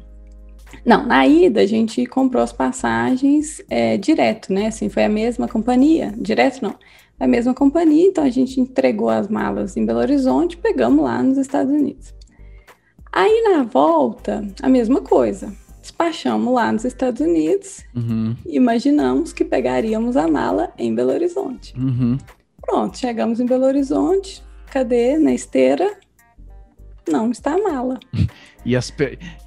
[0.85, 4.67] Não, na ida a gente comprou as passagens é, direto, né?
[4.67, 6.13] Assim, foi a mesma companhia.
[6.19, 6.75] Direto não,
[7.21, 11.39] a mesma companhia, então a gente entregou as malas em Belo Horizonte, pegamos lá nos
[11.39, 12.13] Estados Unidos.
[13.13, 15.53] Aí na volta, a mesma coisa.
[15.83, 18.37] Despachamos lá nos Estados Unidos, uhum.
[18.47, 21.75] imaginamos que pegaríamos a mala em Belo Horizonte.
[21.77, 22.17] Uhum.
[22.61, 25.19] Pronto, chegamos em Belo Horizonte, cadê?
[25.19, 25.99] Na esteira,
[27.11, 27.99] não está a mala.
[28.65, 28.95] E, as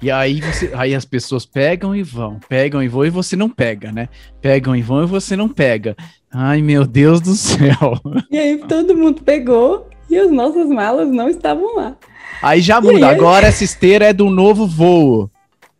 [0.02, 3.48] e aí, você, aí as pessoas pegam e vão, pegam e vão e você não
[3.48, 4.10] pega, né?
[4.42, 5.96] Pegam e vão e você não pega.
[6.30, 7.98] Ai, meu Deus do céu.
[8.30, 11.96] E aí todo mundo pegou e as nossas malas não estavam lá.
[12.42, 15.30] Aí já muda, agora essa esteira é do novo voo.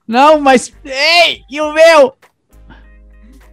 [0.07, 0.73] Não, mas.
[0.85, 2.15] Ei, e o meu?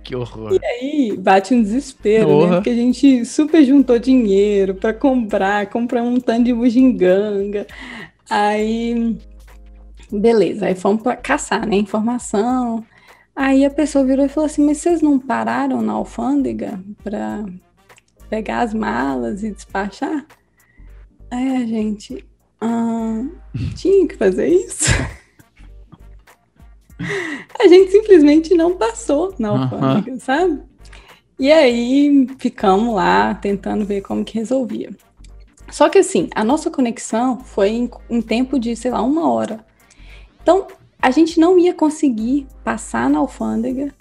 [0.04, 0.54] Que horror.
[0.54, 2.56] E aí bate um desespero, né?
[2.56, 7.66] Porque a gente super juntou dinheiro para comprar, comprar um tanto de bugiganga.
[8.30, 9.18] Aí,
[10.12, 11.78] beleza, aí fomos para caçar, né?
[11.78, 12.84] Informação.
[13.36, 17.46] Aí a pessoa virou e falou assim: Mas vocês não pararam na alfândega para
[18.30, 20.26] pegar as malas e despachar?
[21.32, 22.26] Aí a gente.
[22.66, 23.26] Ah,
[23.76, 24.86] tinha que fazer isso?
[27.60, 30.20] a gente simplesmente não passou na alfândega, uhum.
[30.20, 30.62] sabe?
[31.38, 34.92] E aí ficamos lá tentando ver como que resolvia.
[35.70, 39.66] Só que assim, a nossa conexão foi em, em tempo de, sei lá, uma hora.
[40.42, 40.68] Então,
[41.02, 43.94] a gente não ia conseguir passar na alfândega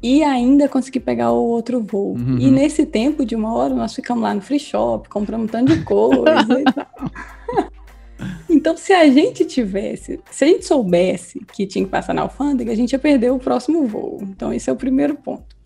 [0.00, 2.14] e ainda conseguir pegar o outro voo.
[2.14, 2.38] Uhum.
[2.38, 5.76] E nesse tempo de uma hora, nós ficamos lá no free shop, compramos um tanto
[5.76, 6.62] de coisa.
[8.48, 12.72] Então, se a gente tivesse, se a gente soubesse que tinha que passar na alfândega,
[12.72, 14.18] a gente ia perder o próximo voo.
[14.22, 15.56] Então, esse é o primeiro ponto.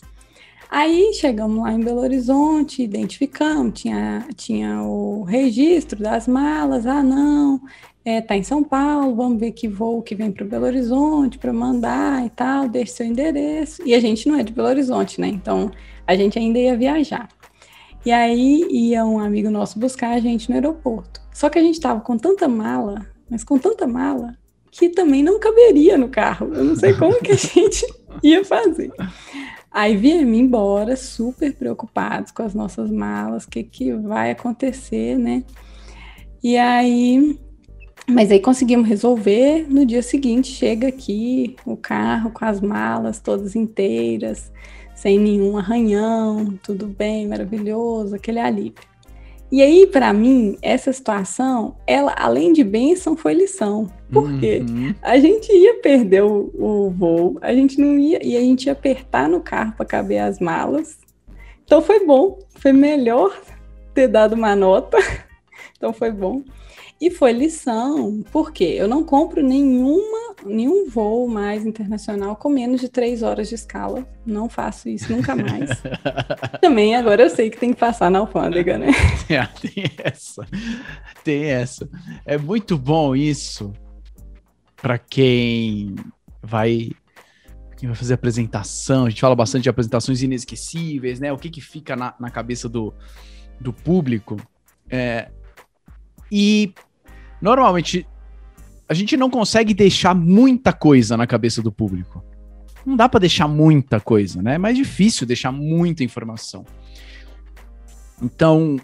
[0.68, 6.86] Aí chegamos lá em Belo Horizonte, identificamos, tinha, tinha o registro das malas.
[6.86, 7.60] Ah, não,
[8.04, 11.52] é, tá em São Paulo, vamos ver que voo que vem para Belo Horizonte para
[11.52, 13.82] mandar e tal, deixe seu endereço.
[13.86, 15.28] E a gente não é de Belo Horizonte, né?
[15.28, 15.70] Então
[16.06, 17.28] a gente ainda ia viajar.
[18.06, 21.20] E aí ia um amigo nosso buscar a gente no aeroporto.
[21.34, 24.38] Só que a gente estava com tanta mala, mas com tanta mala,
[24.70, 26.54] que também não caberia no carro.
[26.54, 27.84] Eu não sei como que a gente
[28.22, 28.92] ia fazer.
[29.72, 35.42] Aí viemos embora, super preocupados com as nossas malas, o que, que vai acontecer, né?
[36.40, 37.36] E aí,
[38.08, 39.66] mas aí conseguimos resolver.
[39.68, 44.52] No dia seguinte, chega aqui o carro com as malas todas inteiras
[45.06, 48.82] sem nenhum arranhão, tudo bem, maravilhoso, aquele alívio.
[49.52, 53.88] E aí, para mim, essa situação, ela, além de bênção, foi lição.
[54.10, 54.92] Porque uhum.
[55.00, 58.72] a gente ia perder o, o, voo, a gente não ia, e a gente ia
[58.72, 60.98] apertar no carro para caber as malas.
[61.64, 63.32] Então foi bom, foi melhor
[63.94, 64.98] ter dado uma nota.
[65.78, 66.42] então foi bom.
[66.98, 72.88] E foi lição, porque eu não compro nenhuma, nenhum voo mais internacional com menos de
[72.88, 74.08] três horas de escala.
[74.24, 75.70] Não faço isso nunca mais.
[76.60, 78.88] Também agora eu sei que tem que passar na alfândega, né?
[79.60, 80.46] Tem essa.
[81.22, 81.88] Tem essa.
[82.24, 83.72] É muito bom isso
[84.76, 85.94] para quem
[86.42, 86.92] vai
[87.76, 89.04] quem vai fazer apresentação.
[89.04, 91.30] A gente fala bastante de apresentações inesquecíveis, né?
[91.30, 92.94] O que, que fica na, na cabeça do,
[93.60, 94.38] do público.
[94.88, 95.28] É,
[96.30, 96.72] e
[97.40, 98.06] normalmente
[98.88, 102.24] a gente não consegue deixar muita coisa na cabeça do público.
[102.84, 104.54] Não dá para deixar muita coisa, né?
[104.54, 106.64] É mais difícil deixar muita informação.
[108.22, 108.76] Então,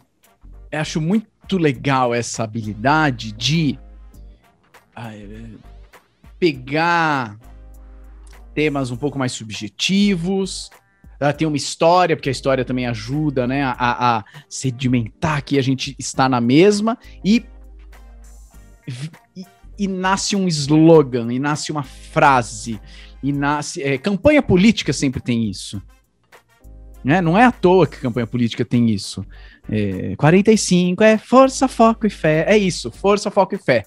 [0.70, 3.78] eu acho muito legal essa habilidade de
[4.98, 5.58] uh,
[6.38, 7.38] pegar
[8.54, 10.70] temas um pouco mais subjetivos,
[11.22, 15.62] ela tem uma história, porque a história também ajuda, né, a, a, sedimentar que a
[15.62, 17.44] gente está na mesma e
[19.78, 22.80] e, nasce um slogan, e nasce uma frase,
[23.22, 23.82] e nasce.
[23.82, 25.80] É, campanha política sempre tem isso.
[27.04, 27.20] Né?
[27.20, 29.24] Não é à toa que campanha política tem isso.
[29.68, 32.44] É, 45 é força, foco e fé.
[32.46, 33.84] É isso, força, foco e fé.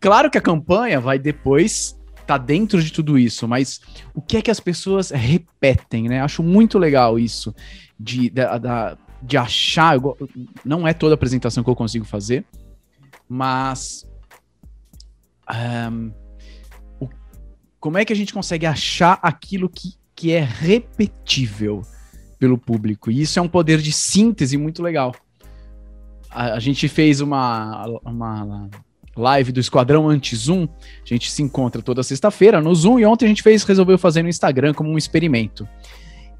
[0.00, 1.96] Claro que a campanha vai depois
[2.26, 3.80] tá dentro de tudo isso, mas
[4.12, 6.20] o que é que as pessoas repetem, né?
[6.20, 7.54] Acho muito legal isso
[7.98, 8.42] de, de,
[9.22, 9.96] de achar.
[10.64, 12.44] Não é toda apresentação que eu consigo fazer,
[13.28, 14.06] mas.
[15.90, 16.12] Um,
[17.00, 17.08] o,
[17.78, 21.82] como é que a gente consegue achar aquilo que, que é repetível
[22.38, 23.10] pelo público?
[23.10, 25.14] E isso é um poder de síntese muito legal.
[26.30, 28.68] A, a gente fez uma, uma
[29.16, 30.64] live do Esquadrão Anti-Zoom.
[30.64, 34.22] A gente se encontra toda sexta-feira no Zoom e ontem a gente fez, resolveu fazer
[34.22, 35.66] no Instagram como um experimento.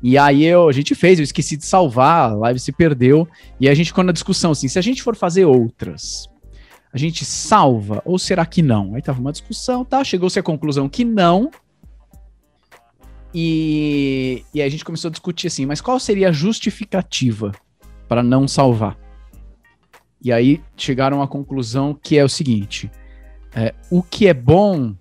[0.02, 3.26] E aí eu, a gente fez, eu esqueci de salvar, a live se perdeu.
[3.58, 6.28] E a gente ficou na discussão assim: se a gente for fazer outras,
[6.96, 8.94] A gente salva ou será que não?
[8.94, 10.02] Aí tava uma discussão, tá?
[10.02, 11.50] Chegou-se à conclusão que não.
[13.34, 17.52] E, e aí a gente começou a discutir assim, mas qual seria a justificativa
[18.08, 18.96] para não salvar?
[20.24, 22.90] E aí chegaram à conclusão que é o seguinte:
[23.54, 24.96] é, o que é bom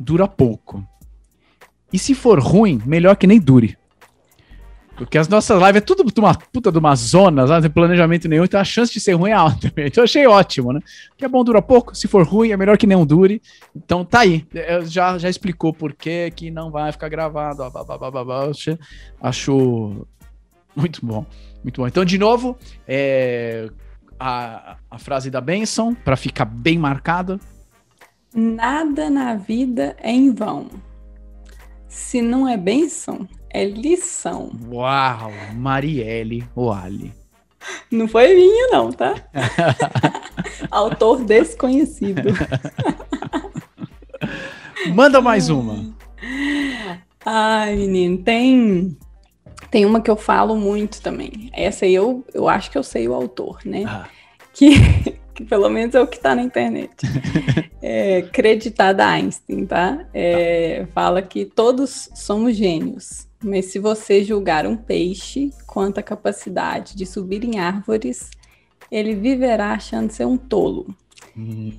[0.00, 0.82] dura pouco.
[1.92, 3.76] E se for ruim, melhor que nem dure.
[4.96, 8.44] Porque as nossas lives é tudo uma puta de uma zona, não tem planejamento nenhum,
[8.44, 9.72] então a chance de ser ruim é alta.
[9.76, 10.80] Então eu achei ótimo, né?
[11.16, 13.42] Que é bom dura pouco, se for ruim é melhor que não dure.
[13.74, 14.46] Então tá aí.
[14.52, 17.62] Eu já, já explicou por que que não vai ficar gravado.
[17.62, 17.70] Ó,
[19.20, 20.06] Acho
[20.74, 21.26] muito bom.
[21.62, 21.86] Muito bom.
[21.86, 23.68] Então, de novo, é,
[24.18, 27.38] a, a frase da benção, para ficar bem marcada.
[28.34, 30.68] Nada na vida é em vão.
[31.94, 34.50] Se não é bênção, é lição.
[34.68, 37.14] Uau, Marielle Oali.
[37.88, 39.14] Não foi minha, não, tá?
[40.72, 42.30] Autor desconhecido.
[44.92, 45.94] Manda mais uma.
[47.24, 48.98] Ai, menino, tem
[49.70, 51.48] tem uma que eu falo muito também.
[51.52, 53.84] Essa aí eu, eu acho que eu sei o autor, né?
[53.86, 54.08] Ah.
[54.52, 54.74] Que,
[55.34, 56.94] que pelo menos é o que está na internet.
[57.82, 60.06] é, creditada a Einstein, tá?
[60.14, 66.96] É, fala que todos somos gênios, mas se você julgar um peixe quanto à capacidade
[66.96, 68.30] de subir em árvores,
[68.90, 70.94] ele viverá achando ser um tolo.
[71.36, 71.72] Hum.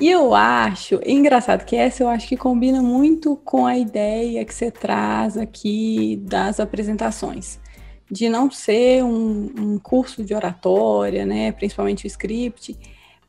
[0.00, 4.52] E eu acho, engraçado que essa eu acho que combina muito com a ideia que
[4.52, 7.58] você traz aqui das apresentações,
[8.10, 12.76] de não ser um, um curso de oratória, né, principalmente o script,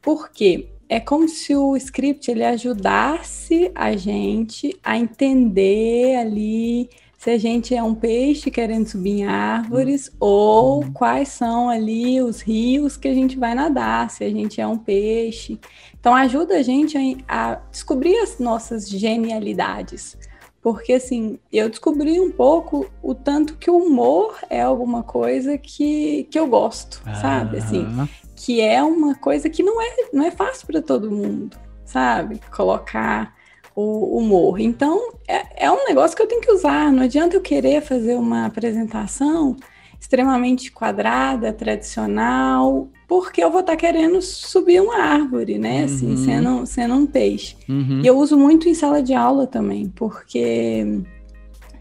[0.02, 6.90] porque é como se o script ele ajudasse a gente a entender ali
[7.22, 10.14] se a gente é um peixe querendo subir em árvores uhum.
[10.20, 14.66] ou quais são ali os rios que a gente vai nadar, se a gente é
[14.66, 15.60] um peixe.
[16.00, 20.18] Então ajuda a gente a, a descobrir as nossas genialidades.
[20.62, 26.28] Porque assim, eu descobri um pouco o tanto que o humor é alguma coisa que,
[26.30, 27.16] que eu gosto, ah.
[27.16, 27.58] sabe?
[27.58, 27.88] Assim,
[28.36, 32.40] que é uma coisa que não é, não é fácil para todo mundo, sabe?
[32.56, 33.34] Colocar
[33.76, 34.60] o humor.
[34.60, 36.92] Então, é, é um negócio que eu tenho que usar.
[36.92, 39.58] Não adianta eu querer fazer uma apresentação
[40.02, 45.84] extremamente quadrada, tradicional, porque eu vou estar tá querendo subir uma árvore, né?
[45.84, 46.18] Assim, uhum.
[46.18, 47.56] sendo, sendo um peixe.
[47.70, 48.02] Uhum.
[48.04, 51.04] E eu uso muito em sala de aula também, porque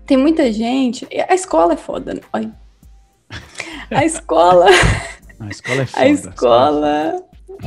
[0.04, 1.08] tem muita gente.
[1.28, 2.20] A escola é foda, né?
[2.30, 2.54] Olha.
[3.90, 4.66] A escola.
[5.40, 6.04] a escola é foda.
[6.04, 7.24] A escola,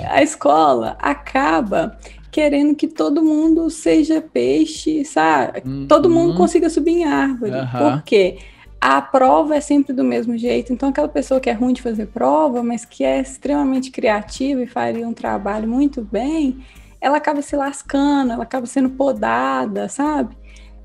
[0.07, 1.97] a escola acaba
[2.31, 5.63] querendo que todo mundo seja peixe, sabe?
[5.65, 5.87] Uhum.
[5.87, 7.51] Todo mundo consiga subir em árvore.
[7.53, 7.67] Uhum.
[7.67, 8.37] Por quê?
[8.85, 10.73] A prova é sempre do mesmo jeito.
[10.73, 14.67] Então, aquela pessoa que é ruim de fazer prova, mas que é extremamente criativa e
[14.67, 16.57] faria um trabalho muito bem,
[16.99, 20.35] ela acaba se lascando, ela acaba sendo podada, sabe?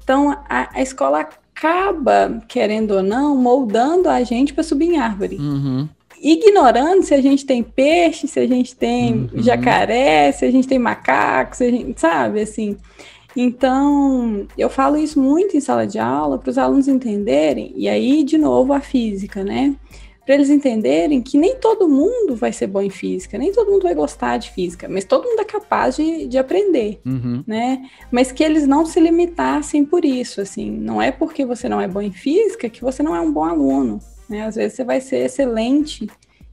[0.01, 5.37] Então, a, a escola acaba, querendo ou não, moldando a gente para subir em árvore.
[5.37, 5.89] Uhum
[6.21, 9.41] ignorando se a gente tem peixe, se a gente tem uhum.
[9.41, 12.77] jacaré, se a gente tem macaco, se a gente, sabe, assim.
[13.37, 18.25] Então, eu falo isso muito em sala de aula para os alunos entenderem, e aí,
[18.25, 19.77] de novo, a física, né?
[20.25, 23.85] Para eles entenderem que nem todo mundo vai ser bom em física, nem todo mundo
[23.85, 27.43] vai gostar de física, mas todo mundo é capaz de, de aprender, uhum.
[27.47, 27.89] né?
[28.11, 31.89] Mas que eles não se limitassem por isso, assim, não é porque você não é
[31.89, 34.43] bom em física que você não é um bom aluno, né?
[34.43, 36.07] Às vezes você vai ser excelente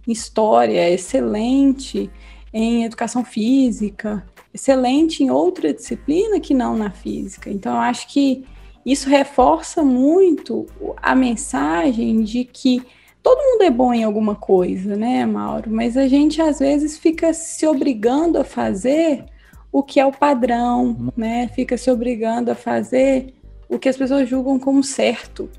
[0.08, 2.10] em história, excelente
[2.54, 7.50] em educação física, excelente em outra disciplina que não na física.
[7.50, 8.46] Então, eu acho que
[8.86, 10.66] isso reforça muito
[10.96, 12.82] a mensagem de que
[13.22, 15.70] todo mundo é bom em alguma coisa, né, Mauro?
[15.70, 19.26] Mas a gente às vezes fica se obrigando a fazer
[19.72, 21.50] o que é o padrão, né?
[21.50, 23.34] Fica se obrigando a fazer
[23.68, 25.50] o que as pessoas julgam como certo.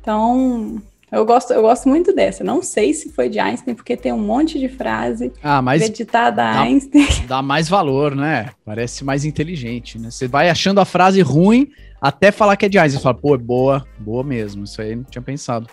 [0.00, 0.82] Então,
[1.12, 2.44] eu gosto, eu gosto muito dessa.
[2.44, 6.42] Não sei se foi de Einstein, porque tem um monte de frase ah, mas acreditada
[6.42, 7.06] a Einstein.
[7.26, 8.50] Dá mais valor, né?
[8.64, 10.10] Parece mais inteligente, né?
[10.10, 11.70] Você vai achando a frase ruim
[12.00, 12.98] até falar que é de Einstein.
[12.98, 14.64] Você fala, pô, é boa, boa mesmo.
[14.64, 15.66] Isso aí eu não tinha pensado.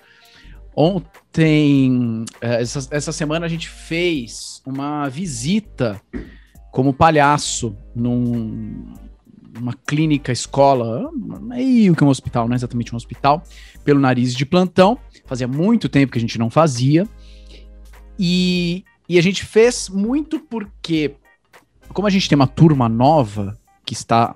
[0.75, 5.99] Ontem, eh, essa, essa semana, a gente fez uma visita
[6.71, 8.93] como palhaço num,
[9.59, 11.09] uma clínica, escola,
[11.41, 13.43] meio que um hospital, não é exatamente um hospital,
[13.83, 14.97] pelo nariz de plantão.
[15.25, 17.07] Fazia muito tempo que a gente não fazia.
[18.17, 21.15] E, e a gente fez muito porque,
[21.89, 24.35] como a gente tem uma turma nova que está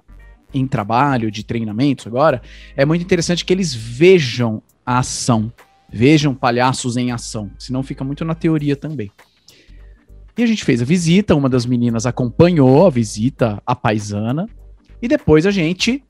[0.54, 2.42] em trabalho de treinamentos agora,
[2.76, 5.52] é muito interessante que eles vejam a ação,
[5.90, 9.12] vejam palhaços em ação, senão fica muito na teoria também.
[10.38, 14.48] E a gente fez a visita, uma das meninas acompanhou a visita, a paisana,
[15.02, 16.04] e depois a gente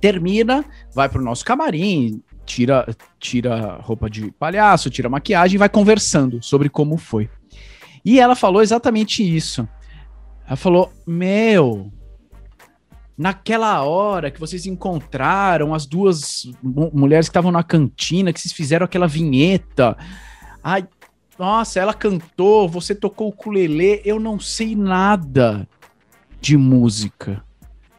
[0.00, 2.86] termina, vai pro nosso camarim, tira
[3.18, 7.30] tira roupa de palhaço, tira maquiagem e vai conversando sobre como foi.
[8.04, 9.66] E ela falou exatamente isso.
[10.46, 11.90] Ela falou: Meu,
[13.16, 18.84] naquela hora que vocês encontraram as duas mulheres que estavam na cantina, que vocês fizeram
[18.84, 19.96] aquela vinheta.
[20.62, 20.86] Ai,
[21.38, 25.66] nossa, ela cantou, você tocou o ukulele, eu não sei nada
[26.40, 27.42] de música.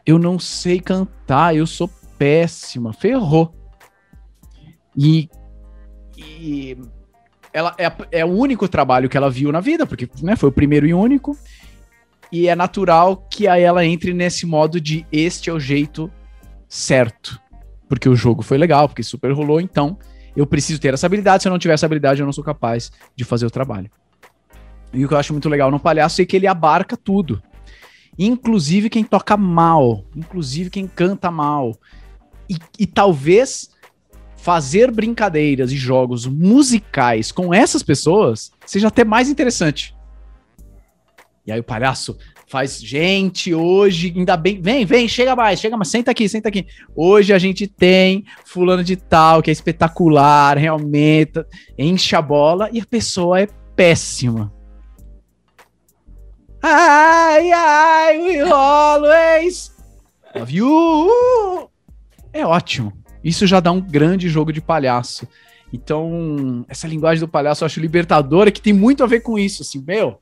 [0.06, 3.53] Eu não sei cantar, eu sou péssima, ferrou.
[4.95, 5.30] E,
[6.18, 6.78] e
[7.51, 10.51] ela é, é o único trabalho que ela viu na vida, porque né, foi o
[10.51, 11.38] primeiro e único.
[12.32, 16.12] E é natural que aí ela entre nesse modo de este é o jeito
[16.68, 17.39] certo.
[17.88, 19.97] Porque o jogo foi legal, porque super rolou, então
[20.36, 21.43] eu preciso ter essa habilidade.
[21.43, 23.89] Se eu não tiver essa habilidade, eu não sou capaz de fazer o trabalho.
[24.93, 27.41] E o que eu acho muito legal no palhaço é que ele abarca tudo.
[28.18, 31.78] Inclusive quem toca mal, inclusive quem canta mal.
[32.49, 33.70] E, e talvez
[34.38, 39.95] fazer brincadeiras e jogos musicais com essas pessoas seja até mais interessante.
[41.45, 45.89] E aí o palhaço faz, gente, hoje, ainda bem, vem, vem, chega mais, chega mais,
[45.89, 46.66] senta aqui, senta aqui.
[46.95, 51.43] Hoje a gente tem fulano de tal, que é espetacular, realmente,
[51.78, 54.55] enche a bola e a pessoa é péssima.
[56.68, 59.72] Ai, ai, we always
[60.36, 61.70] love you.
[62.34, 62.91] É ótimo.
[63.24, 65.28] Isso já dá um grande jogo de palhaço.
[65.72, 69.61] Então, essa linguagem do palhaço eu acho libertadora, que tem muito a ver com isso,
[69.61, 70.20] assim, meu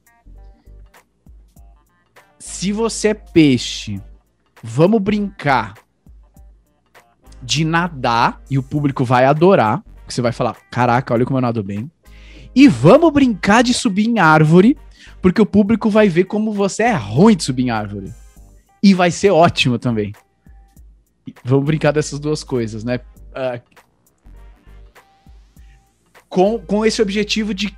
[2.44, 4.02] se você é peixe,
[4.62, 5.76] vamos brincar
[7.41, 9.82] de nadar e o público vai adorar.
[10.06, 11.89] Você vai falar: caraca, olha como eu nado bem.
[12.54, 14.78] E vamos brincar de subir em árvore,
[15.22, 18.14] porque o público vai ver como você é ruim de subir em árvore.
[18.82, 20.14] E vai ser ótimo também.
[21.43, 22.99] Vamos brincar dessas duas coisas, né?
[23.32, 23.62] Uh,
[26.28, 27.76] com, com esse objetivo de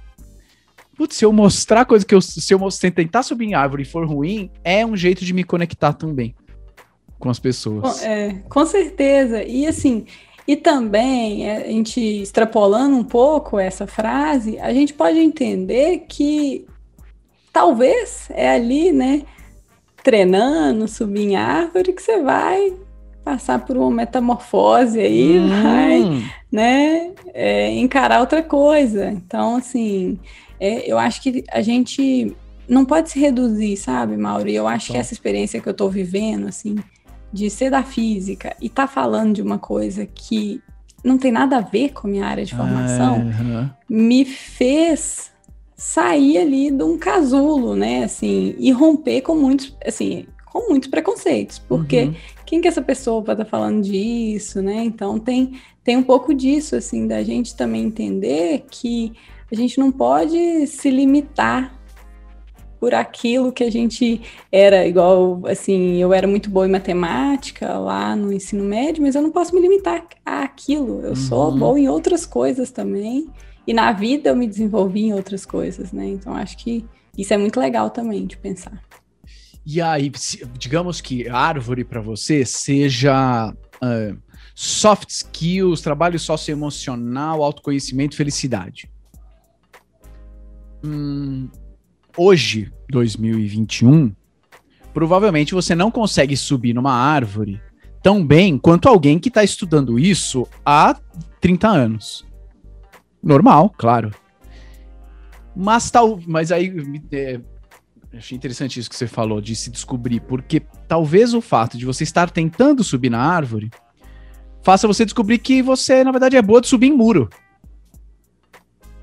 [0.97, 2.21] putz, se eu mostrar coisa que eu.
[2.21, 2.59] Se eu
[2.93, 6.33] tentar subir em árvore e for ruim, é um jeito de me conectar também
[7.19, 8.03] com as pessoas.
[8.03, 9.43] É, com certeza.
[9.43, 10.05] E assim,
[10.47, 16.65] e também, é, a gente extrapolando um pouco essa frase, a gente pode entender que
[17.55, 19.21] talvez é ali, né,
[20.03, 22.73] treinando, subir em árvore, que você vai
[23.23, 25.47] passar por uma metamorfose aí, hum.
[25.47, 29.09] vai, né, é, encarar outra coisa.
[29.09, 30.19] Então, assim,
[30.59, 32.35] é, eu acho que a gente
[32.67, 34.49] não pode se reduzir, sabe, Mauro?
[34.49, 36.75] E eu acho que essa experiência que eu tô vivendo, assim,
[37.31, 40.61] de ser da física e tá falando de uma coisa que
[41.01, 43.31] não tem nada a ver com a minha área de formação,
[43.87, 45.31] me fez
[45.75, 51.59] sair ali de um casulo, né, assim, e romper com muitos, assim, com muitos preconceitos,
[51.59, 52.15] porque uhum.
[52.45, 54.83] quem que essa pessoa para estar tá falando disso, né?
[54.85, 59.13] Então tem tem um pouco disso, assim, da gente também entender que
[59.51, 61.77] a gente não pode se limitar
[62.79, 64.21] por aquilo que a gente
[64.51, 69.21] era igual assim, eu era muito boa em matemática lá no ensino médio, mas eu
[69.21, 71.01] não posso me limitar àquilo.
[71.01, 71.15] Eu uhum.
[71.15, 73.27] sou boa em outras coisas também.
[73.67, 76.07] E na vida eu me desenvolvi em outras coisas, né?
[76.07, 76.85] Então acho que
[77.17, 78.83] isso é muito legal também de pensar.
[79.65, 80.11] E aí,
[80.57, 84.17] digamos que árvore para você seja uh,
[84.53, 88.89] soft skills, trabalho socioemocional, autoconhecimento, felicidade
[90.85, 91.49] hum,
[92.15, 94.13] hoje, 2021,
[94.93, 97.61] provavelmente você não consegue subir numa árvore
[98.01, 100.95] tão bem quanto alguém que está estudando isso há
[101.41, 102.25] 30 anos.
[103.25, 104.11] Normal, claro.
[105.55, 106.71] Mas tal, mas aí
[107.11, 107.39] é,
[108.13, 112.03] achei interessante isso que você falou de se descobrir, porque talvez o fato de você
[112.03, 113.71] estar tentando subir na árvore
[114.61, 117.27] faça você descobrir que você na verdade é boa de subir em muro.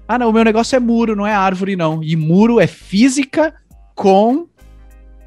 [0.06, 2.02] Ah, não, o meu negócio é muro, não é árvore, não.
[2.02, 3.54] E muro é física
[3.94, 4.46] com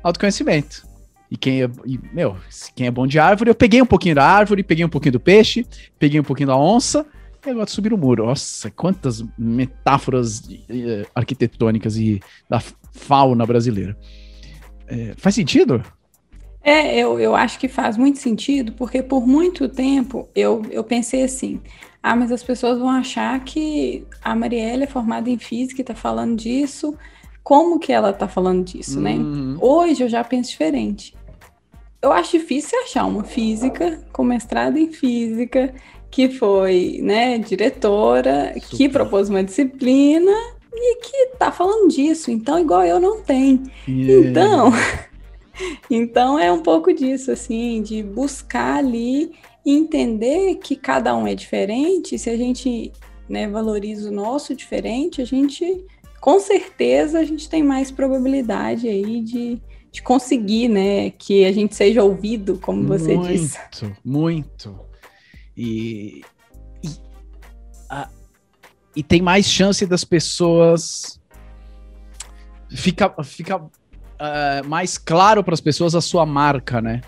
[0.03, 0.87] autoconhecimento.
[1.29, 2.37] E quem é, e, meu,
[2.75, 5.19] quem é bom de árvore, eu peguei um pouquinho da árvore, peguei um pouquinho do
[5.19, 5.65] peixe,
[5.97, 7.05] peguei um pouquinho da onça,
[7.47, 8.25] e agora subir o muro.
[8.25, 12.59] Nossa, quantas metáforas uh, arquitetônicas e da
[12.91, 13.97] fauna brasileira.
[14.87, 15.83] É, faz sentido?
[16.63, 21.23] É, eu, eu acho que faz muito sentido, porque por muito tempo eu, eu pensei
[21.23, 21.61] assim:
[22.01, 25.95] ah, mas as pessoas vão achar que a Marielle é formada em física e está
[25.95, 26.95] falando disso.
[27.43, 29.13] Como que ela está falando disso, né?
[29.13, 29.57] Uhum.
[29.61, 31.15] Hoje eu já penso diferente.
[32.01, 35.73] Eu acho difícil achar uma física com mestrado em física
[36.16, 38.78] que foi, né, diretora, Super.
[38.78, 40.32] que propôs uma disciplina
[40.74, 43.61] e que tá falando disso, então igual eu não tem.
[43.86, 44.30] Yeah.
[44.30, 44.72] Então,
[45.91, 49.34] então é um pouco disso, assim, de buscar ali
[49.66, 52.93] entender que cada um é diferente, se a gente
[53.28, 55.84] né, valoriza o nosso diferente, a gente,
[56.22, 59.61] com certeza, a gente tem mais probabilidade aí de,
[59.91, 63.59] de conseguir, né, que a gente seja ouvido, como você muito, disse.
[63.82, 64.94] Muito, muito.
[65.55, 66.23] E,
[66.83, 66.89] e,
[67.89, 68.09] a,
[68.95, 71.19] e tem mais chance das pessoas.
[72.69, 77.01] Fica, fica uh, mais claro para as pessoas a sua marca, né?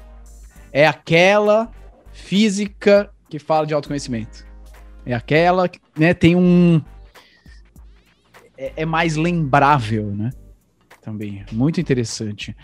[0.71, 1.71] É aquela
[2.11, 4.45] física que fala de autoconhecimento.
[5.05, 6.13] É aquela, né?
[6.13, 6.81] Tem um.
[8.57, 10.31] É, é mais lembrável, né?
[11.01, 11.45] Também.
[11.51, 12.55] Muito interessante.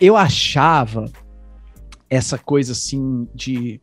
[0.00, 1.10] Eu achava
[2.08, 3.80] essa coisa assim de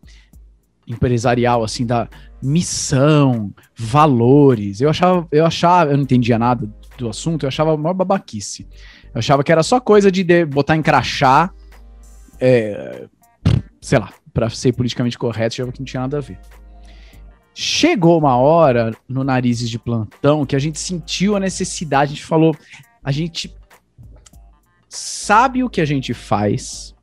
[0.89, 2.09] empresarial, assim, da
[2.41, 4.81] missão, valores.
[4.81, 8.67] Eu achava, eu achava, eu não entendia nada do assunto, eu achava uma babaquice.
[9.13, 11.51] Eu achava que era só coisa de, de botar em crachá,
[12.39, 13.07] é,
[13.79, 16.39] sei lá, para ser politicamente correto, achava que não tinha nada a ver.
[17.53, 22.25] Chegou uma hora no Narizes de Plantão que a gente sentiu a necessidade, a gente
[22.25, 22.55] falou,
[23.03, 23.53] a gente
[24.87, 26.95] sabe o que a gente faz,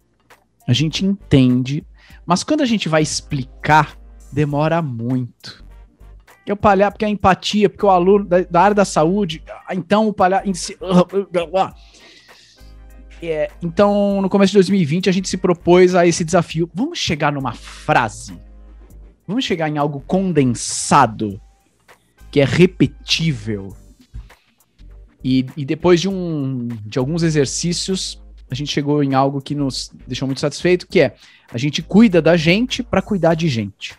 [0.66, 1.84] a gente entende,
[2.26, 3.96] mas quando a gente vai explicar,
[4.32, 5.64] demora muito.
[6.26, 10.08] Porque o palhaço, porque a empatia, porque o aluno da, da área da saúde, então
[10.08, 10.46] o palhaço.
[13.22, 16.70] É, então, no começo de 2020, a gente se propôs a esse desafio.
[16.74, 18.38] Vamos chegar numa frase?
[19.26, 21.40] Vamos chegar em algo condensado,
[22.30, 23.74] que é repetível.
[25.24, 29.90] E, e depois de, um, de alguns exercícios, a gente chegou em algo que nos
[30.06, 31.16] deixou muito satisfeito, que é
[31.52, 33.98] a gente cuida da gente para cuidar de gente.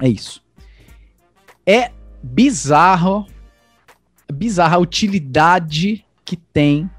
[0.00, 0.42] É isso.
[1.66, 1.90] É
[2.22, 3.26] bizarro,
[4.32, 6.90] bizarra a utilidade que tem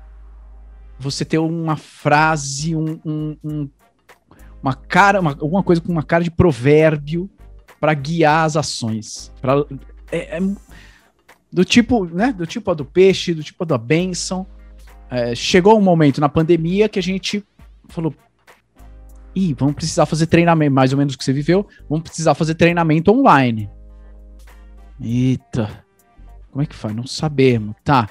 [1.00, 3.70] você ter uma frase, um, um, um
[4.62, 7.30] uma cara, uma, alguma coisa com uma cara de provérbio
[7.80, 9.32] para guiar as ações.
[9.40, 9.64] Pra,
[10.12, 10.40] é, é,
[11.52, 12.34] do tipo, né?
[12.34, 14.46] Do tipo a do peixe, do tipo a da bênção.
[15.10, 17.46] É, chegou um momento na pandemia que a gente
[17.90, 18.14] falou:
[19.36, 22.56] Ih, vamos precisar fazer treinamento, mais ou menos o que você viveu, vamos precisar fazer
[22.56, 23.70] treinamento online.
[25.02, 25.86] Eita,
[26.52, 26.96] como é que faz?
[26.96, 27.76] Não sabemos.
[27.84, 28.10] Tá.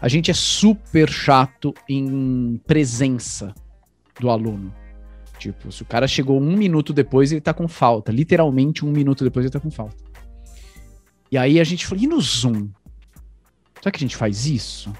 [0.00, 3.52] A gente é super chato em presença
[4.20, 4.72] do aluno.
[5.38, 8.12] Tipo, se o cara chegou um minuto depois, ele tá com falta.
[8.12, 9.96] Literalmente um minuto depois, ele tá com falta.
[11.30, 12.68] E aí a gente falou, e no Zoom?
[13.80, 14.92] Será que a gente faz isso?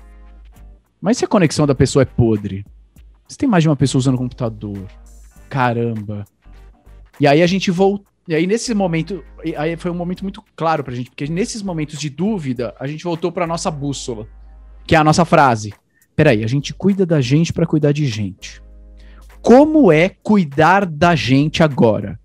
[1.01, 2.65] Mas se a conexão da pessoa é podre?
[3.29, 4.89] Se tem mais de uma pessoa usando o computador?
[5.53, 6.25] Caramba.
[7.21, 8.07] E aí a gente voltou.
[8.27, 9.23] E aí, nesse momento,
[9.55, 13.05] aí foi um momento muito claro pra gente, porque nesses momentos de dúvida, a gente
[13.05, 14.27] voltou pra nossa bússola,
[14.87, 15.75] que é a nossa frase.
[16.17, 18.63] Peraí, a gente cuida da gente para cuidar de gente.
[19.43, 22.19] Como é cuidar da gente agora?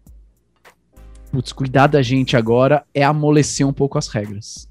[1.30, 4.70] Putz, cuidar da gente agora é amolecer um pouco as regras.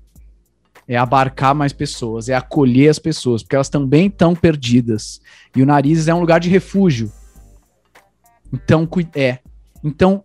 [0.88, 5.20] É abarcar mais pessoas, é acolher as pessoas, porque elas também estão perdidas.
[5.54, 7.12] E o nariz é um lugar de refúgio.
[8.53, 9.38] Então, é.
[9.82, 10.22] Então,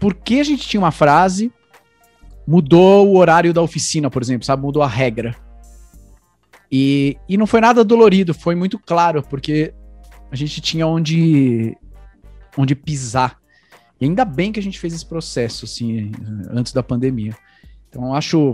[0.00, 1.52] porque a gente tinha uma frase,
[2.46, 4.62] mudou o horário da oficina, por exemplo, sabe?
[4.62, 5.34] Mudou a regra.
[6.70, 9.72] E, e não foi nada dolorido, foi muito claro, porque
[10.30, 11.76] a gente tinha onde,
[12.56, 13.38] onde pisar.
[14.00, 16.10] E ainda bem que a gente fez esse processo, assim,
[16.50, 17.36] antes da pandemia.
[17.88, 18.52] Então, acho,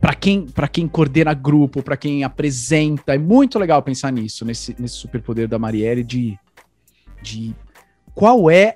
[0.00, 4.94] para quem, quem coordena grupo, para quem apresenta, é muito legal pensar nisso, nesse, nesse
[4.94, 6.38] superpoder da Marielle de,
[7.20, 7.54] de
[8.18, 8.74] qual é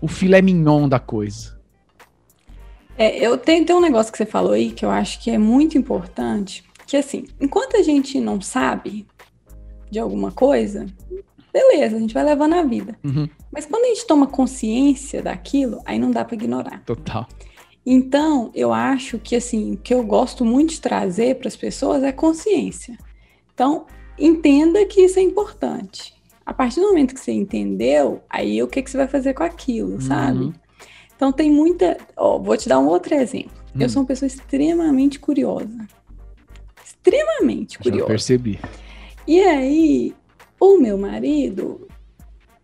[0.00, 1.60] o filé mignon da coisa?
[2.96, 5.36] É, eu tenho, tem um negócio que você falou aí que eu acho que é
[5.36, 9.06] muito importante, que assim, enquanto a gente não sabe
[9.90, 10.86] de alguma coisa,
[11.52, 12.96] beleza, a gente vai levando a vida.
[13.04, 13.28] Uhum.
[13.52, 16.82] Mas quando a gente toma consciência daquilo, aí não dá para ignorar.
[16.86, 17.28] Total.
[17.84, 22.02] Então, eu acho que assim, o que eu gosto muito de trazer para as pessoas
[22.02, 22.96] é consciência.
[23.52, 23.84] Então,
[24.18, 26.18] entenda que isso é importante.
[26.50, 29.44] A partir do momento que você entendeu, aí o que, que você vai fazer com
[29.44, 30.00] aquilo, uhum.
[30.00, 30.52] sabe?
[31.14, 31.96] Então tem muita.
[32.16, 33.52] Ó, vou te dar um outro exemplo.
[33.72, 33.82] Uhum.
[33.82, 33.88] Eu hum.
[33.88, 35.86] sou uma pessoa extremamente curiosa.
[36.84, 38.00] Extremamente curiosa.
[38.00, 38.58] Já percebi.
[39.28, 40.12] E aí,
[40.58, 41.86] o meu marido,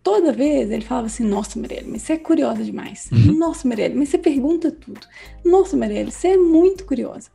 [0.03, 3.09] toda vez ele falava assim: Nossa, Marielle, mas você é curiosa demais.
[3.13, 3.39] Uhum.
[3.39, 5.07] Nossa, Marielle, mas você pergunta tudo.
[5.45, 7.31] Nossa, Marielle, você é muito curiosa.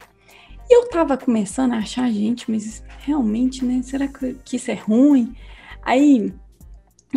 [0.70, 3.82] E eu tava começando a achar, gente, mas realmente, né?
[3.84, 5.34] Será que isso é ruim?
[5.82, 6.34] Aí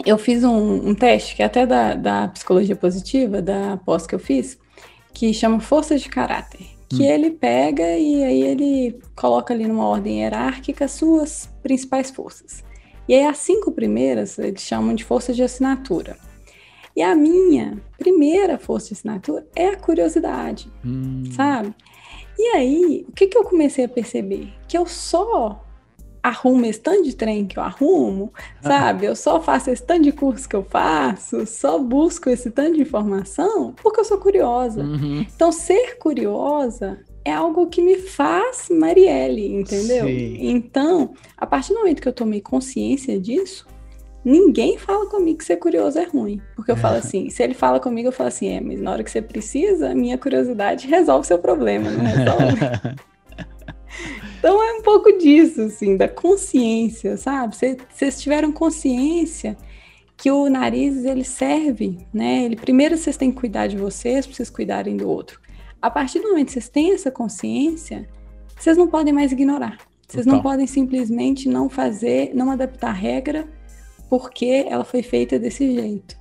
[0.05, 4.15] eu fiz um, um teste, que é até da, da psicologia positiva, da pós que
[4.15, 4.59] eu fiz,
[5.13, 7.07] que chama Forças de Caráter, que hum.
[7.07, 12.65] ele pega e aí ele coloca ali numa ordem hierárquica as suas principais forças.
[13.09, 16.17] E aí as cinco primeiras eles chamam de forças de assinatura.
[16.97, 21.25] E a minha primeira força de assinatura é a curiosidade, hum.
[21.33, 21.75] sabe?
[22.37, 24.53] E aí, o que, que eu comecei a perceber?
[24.67, 25.64] Que eu só
[26.25, 29.05] arrumo esse tanto de trem que eu arrumo, sabe?
[29.05, 32.81] Eu só faço esse tanto de curso que eu faço, só busco esse tanto de
[32.81, 34.83] informação porque eu sou curiosa.
[34.83, 35.27] Uhum.
[35.35, 40.07] Então, ser curiosa é algo que me faz Marielle, entendeu?
[40.07, 40.39] Sim.
[40.41, 43.67] Então, a partir do momento que eu tomei consciência disso,
[44.25, 46.41] ninguém fala comigo que ser curioso é ruim.
[46.57, 49.05] Porque eu falo assim, se ele fala comigo, eu falo assim, é, mas na hora
[49.05, 53.05] que você precisa, a minha curiosidade resolve seu problema, não resolve.
[54.45, 57.57] Então é um pouco disso, assim, da consciência, sabe?
[57.57, 59.57] Vocês tiveram consciência
[60.19, 62.45] que o nariz ele serve, né?
[62.45, 65.41] Ele primeiro vocês têm que cuidar de vocês, para vocês cuidarem do outro.
[65.81, 68.07] A partir do momento que vocês têm essa consciência,
[68.55, 69.79] vocês não podem mais ignorar.
[70.07, 73.49] Vocês não podem simplesmente não fazer, não adaptar a regra
[74.11, 76.19] porque ela foi feita desse jeito.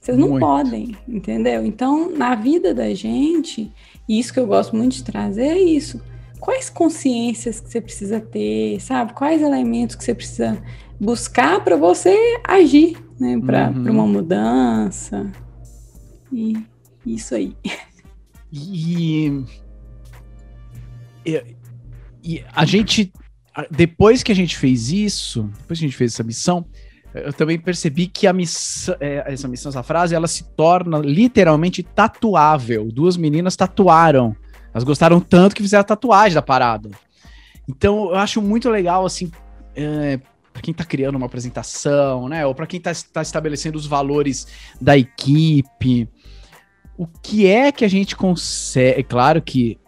[0.00, 0.40] Vocês não muito.
[0.40, 1.66] podem, entendeu?
[1.66, 3.70] Então, na vida da gente,
[4.08, 6.00] e isso que eu gosto muito de trazer é isso
[6.40, 9.12] quais consciências que você precisa ter, sabe?
[9.12, 10.60] Quais elementos que você precisa
[10.98, 13.38] buscar para você agir, né?
[13.38, 13.90] Para uhum.
[13.90, 15.30] uma mudança.
[16.32, 16.56] E
[17.06, 17.56] isso aí.
[18.52, 19.44] E,
[21.24, 21.44] e,
[22.24, 23.12] e a gente,
[23.70, 26.66] depois que a gente fez isso, depois que a gente fez essa missão,
[27.14, 31.82] eu também percebi que a missão, é, essa missão, essa frase, ela se torna literalmente
[31.82, 32.90] tatuável.
[32.90, 34.34] Duas meninas tatuaram
[34.72, 36.90] elas gostaram tanto que fizeram a tatuagem da parada.
[37.68, 39.30] Então, eu acho muito legal, assim,
[39.74, 40.18] é,
[40.52, 42.44] para quem está criando uma apresentação, né?
[42.46, 44.46] Ou para quem está tá estabelecendo os valores
[44.80, 46.08] da equipe.
[46.96, 49.00] O que é que a gente consegue.
[49.00, 49.78] É claro que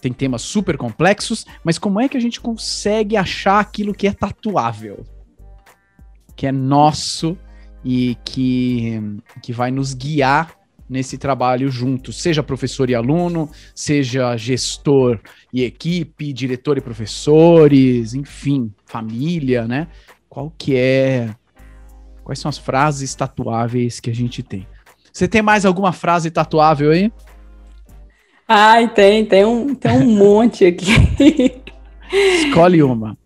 [0.00, 4.12] tem temas super complexos, mas como é que a gente consegue achar aquilo que é
[4.12, 5.04] tatuável?
[6.36, 7.38] Que é nosso
[7.82, 9.00] e que,
[9.42, 10.54] que vai nos guiar
[10.88, 15.20] nesse trabalho juntos, seja professor e aluno, seja gestor
[15.52, 19.88] e equipe, diretor e professores, enfim, família, né?
[20.28, 21.30] Qual que é
[22.22, 24.66] quais são as frases tatuáveis que a gente tem?
[25.12, 27.12] Você tem mais alguma frase tatuável aí?
[28.48, 31.62] Ai, tem, tem um, tem um monte aqui.
[32.12, 33.16] Escolhe uma.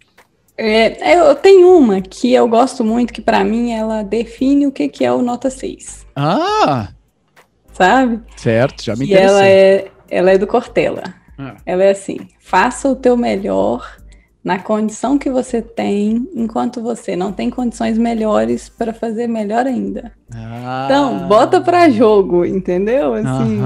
[0.56, 4.88] É, eu tenho uma que eu gosto muito, que para mim ela define o que,
[4.88, 6.04] que é o nota 6.
[6.16, 6.88] Ah!
[7.78, 8.20] Sabe?
[8.36, 9.26] Certo, já me interessei.
[9.26, 11.04] E ela é, ela é do Cortella.
[11.38, 11.54] Ah.
[11.64, 13.96] Ela é assim: faça o teu melhor
[14.42, 20.12] na condição que você tem, enquanto você não tem condições melhores para fazer melhor ainda.
[20.34, 20.86] Ah.
[20.86, 23.14] Então, bota para jogo, entendeu?
[23.14, 23.60] Assim,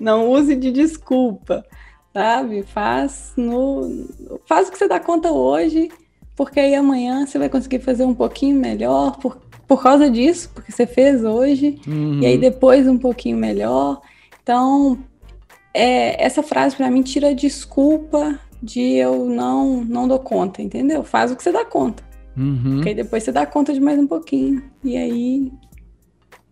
[0.00, 1.64] não use de desculpa,
[2.12, 2.62] sabe?
[2.62, 4.06] Faz no
[4.46, 5.90] faz o que você dá conta hoje,
[6.34, 9.38] porque aí amanhã você vai conseguir fazer um pouquinho melhor, por,
[9.72, 12.20] por causa disso, porque você fez hoje, uhum.
[12.20, 14.02] e aí depois um pouquinho melhor.
[14.42, 14.98] Então,
[15.72, 21.02] é, essa frase para mim tira a desculpa de eu não não dou conta, entendeu?
[21.02, 22.02] Faz o que você dá conta.
[22.36, 22.74] Uhum.
[22.74, 24.62] Porque aí depois você dá conta de mais um pouquinho.
[24.84, 25.50] E aí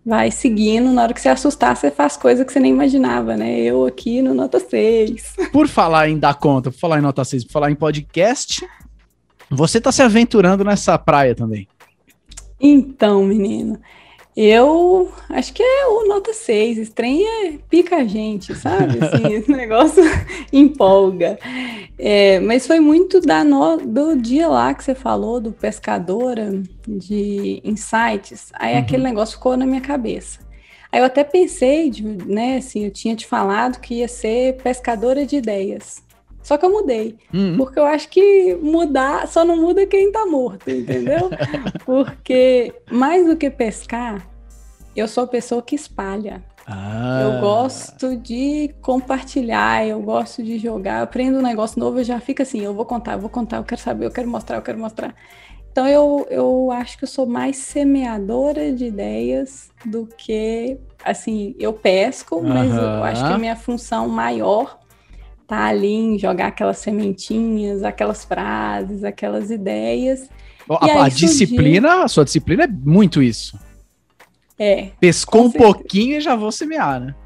[0.04, 3.60] vai seguindo, na hora que você assustar, você faz coisa que você nem imaginava, né?
[3.60, 5.34] Eu aqui no Nota 6.
[5.52, 8.66] Por falar em dar conta, por falar em Nota 6, por falar em podcast,
[9.50, 11.68] você está se aventurando nessa praia também.
[12.60, 13.80] Então, menino,
[14.36, 16.78] eu acho que é o nota 6.
[16.78, 18.98] Estranha pica a gente, sabe?
[19.04, 20.02] Assim, esse negócio
[20.52, 21.38] empolga.
[21.98, 27.60] É, mas foi muito da no, do dia lá que você falou, do pescadora de
[27.64, 28.50] insights.
[28.54, 28.80] Aí uhum.
[28.80, 30.40] aquele negócio ficou na minha cabeça.
[30.92, 35.24] Aí eu até pensei, de, né, assim, eu tinha te falado que ia ser pescadora
[35.24, 36.02] de ideias.
[36.42, 37.16] Só que eu mudei.
[37.32, 37.56] Uhum.
[37.56, 41.30] Porque eu acho que mudar só não muda quem tá morto, entendeu?
[41.84, 44.26] porque mais do que pescar,
[44.96, 46.42] eu sou a pessoa que espalha.
[46.66, 47.20] Ah.
[47.22, 50.98] Eu gosto de compartilhar, eu gosto de jogar.
[50.98, 53.58] Eu aprendo um negócio novo, eu já fico assim, eu vou contar, eu vou contar,
[53.58, 55.14] eu quero saber, eu quero mostrar, eu quero mostrar.
[55.72, 61.72] Então eu, eu acho que eu sou mais semeadora de ideias do que assim, eu
[61.72, 62.48] pesco, uhum.
[62.48, 64.79] mas eu acho que a minha função maior
[65.50, 70.30] tá ali em jogar aquelas sementinhas, aquelas frases, aquelas ideias.
[70.70, 73.58] A, a disciplina, a sua disciplina é muito isso.
[74.56, 74.90] É.
[75.00, 75.64] Pescou um certeza.
[75.64, 77.16] pouquinho e já vou semear, né?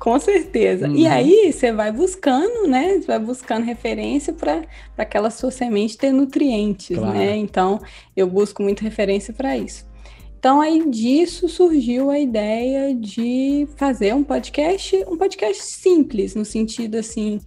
[0.00, 0.88] Com certeza.
[0.88, 0.96] Uhum.
[0.96, 2.94] E aí você vai buscando, né?
[2.94, 4.64] Você vai buscando referência para
[4.98, 7.16] aquela sua semente ter nutrientes, claro.
[7.16, 7.36] né?
[7.36, 7.80] Então
[8.16, 9.86] eu busco muito referência para isso.
[10.44, 16.96] Então aí disso surgiu a ideia de fazer um podcast, um podcast simples, no sentido
[16.96, 17.40] assim,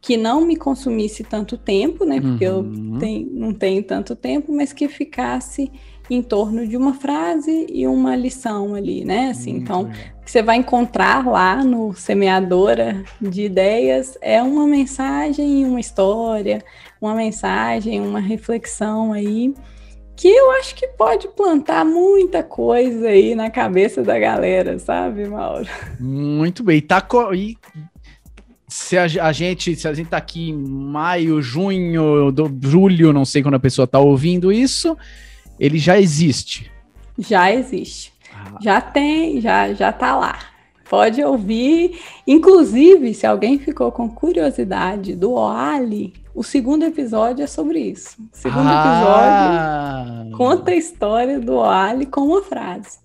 [0.00, 2.20] que não me consumisse tanto tempo, né?
[2.20, 2.94] Porque uhum.
[2.94, 5.70] eu tenho, não tenho tanto tempo, mas que ficasse
[6.10, 9.28] em torno de uma frase e uma lição ali, né?
[9.30, 15.64] Assim, então, o que você vai encontrar lá no Semeadora de Ideias é uma mensagem,
[15.64, 16.64] uma história,
[17.00, 19.54] uma mensagem, uma reflexão aí
[20.20, 25.66] que eu acho que pode plantar muita coisa aí na cabeça da galera, sabe, Mauro?
[25.98, 26.78] Muito bem.
[26.82, 27.32] Tá co...
[27.32, 27.56] e
[28.68, 33.24] se a, a, gente, se a gente tá aqui em maio, junho, do, julho, não
[33.24, 34.94] sei quando a pessoa tá ouvindo isso,
[35.58, 36.70] ele já existe.
[37.18, 38.12] Já existe.
[38.30, 38.58] Ah.
[38.60, 40.38] Já tem, já já tá lá.
[40.90, 41.98] Pode ouvir.
[42.26, 48.16] Inclusive, se alguém ficou com curiosidade do Oali, o segundo episódio é sobre isso.
[48.32, 50.14] O segundo ah.
[50.22, 52.98] episódio conta a história do Ali com uma frase.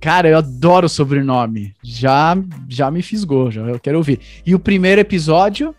[0.00, 1.74] Cara, eu adoro o sobrenome.
[1.82, 2.36] Já,
[2.68, 4.20] já me fisgou, já eu quero ouvir.
[4.46, 5.74] E o primeiro episódio?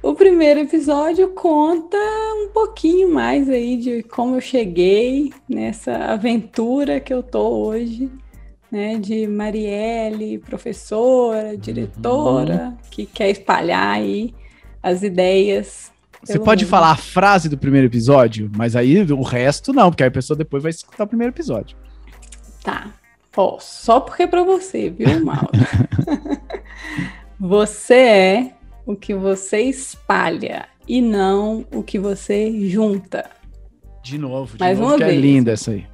[0.00, 7.12] O primeiro episódio conta um pouquinho mais aí de como eu cheguei nessa aventura que
[7.12, 8.08] eu tô hoje,
[8.70, 8.96] né?
[8.96, 12.76] De Marielle, professora, diretora, uhum.
[12.88, 14.32] que quer espalhar aí
[14.88, 15.90] as ideias.
[16.22, 16.70] Você pode mundo.
[16.70, 20.36] falar a frase do primeiro episódio, mas aí o resto não, porque aí a pessoa
[20.36, 21.76] depois vai escutar o primeiro episódio.
[22.62, 22.92] Tá.
[23.30, 25.50] Posso, só porque é pra você, viu, Mauro?
[27.38, 33.30] você é o que você espalha e não o que você junta.
[34.02, 35.18] De novo, de Mais novo, uma que é vez.
[35.18, 35.86] é linda essa aí.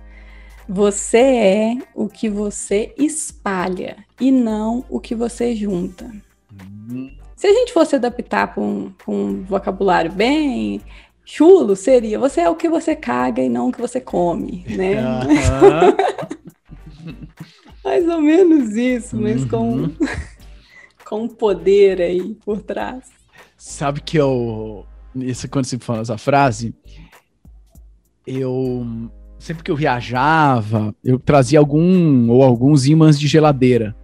[0.69, 6.11] Você é o que você espalha e não o que você junta.
[6.89, 7.11] Hum.
[7.45, 10.81] Se a gente fosse adaptar para um, um, vocabulário bem
[11.27, 14.95] chulo, seria você é o que você caga e não o que você come, né?
[17.85, 19.49] Mais ou menos isso, mas uhum.
[19.49, 19.91] com,
[21.05, 23.11] com poder aí por trás.
[23.59, 24.87] Sabe que eu.
[25.15, 26.75] Isso, quando você fala essa frase,
[28.27, 28.87] eu.
[29.39, 33.95] Sempre que eu viajava, eu trazia algum ou alguns ímãs de geladeira.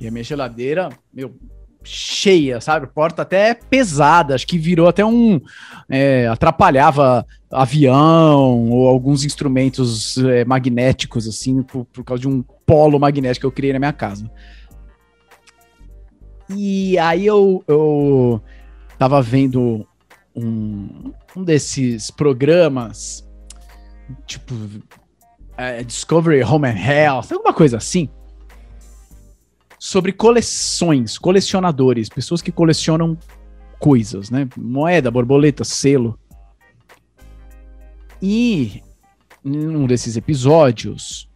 [0.00, 1.34] E a minha geladeira, meu,
[1.82, 2.86] cheia, sabe?
[2.86, 5.40] Porta até pesada, acho que virou até um.
[5.88, 12.98] É, atrapalhava avião ou alguns instrumentos é, magnéticos, assim, por, por, causa de um polo
[12.98, 14.30] magnético que eu criei na minha casa.
[16.50, 18.42] E aí eu, eu
[18.98, 19.86] tava vendo
[20.34, 23.26] um, um desses programas,
[24.26, 24.54] tipo.
[25.56, 28.08] É, Discovery Home and Health, alguma coisa assim
[29.80, 33.16] sobre coleções, colecionadores, pessoas que colecionam
[33.78, 34.46] coisas, né?
[34.54, 36.18] Moeda, borboleta, selo.
[38.20, 38.82] E
[39.42, 41.26] num desses episódios,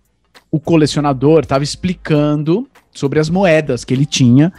[0.51, 4.53] o colecionador estava explicando sobre as moedas que ele tinha.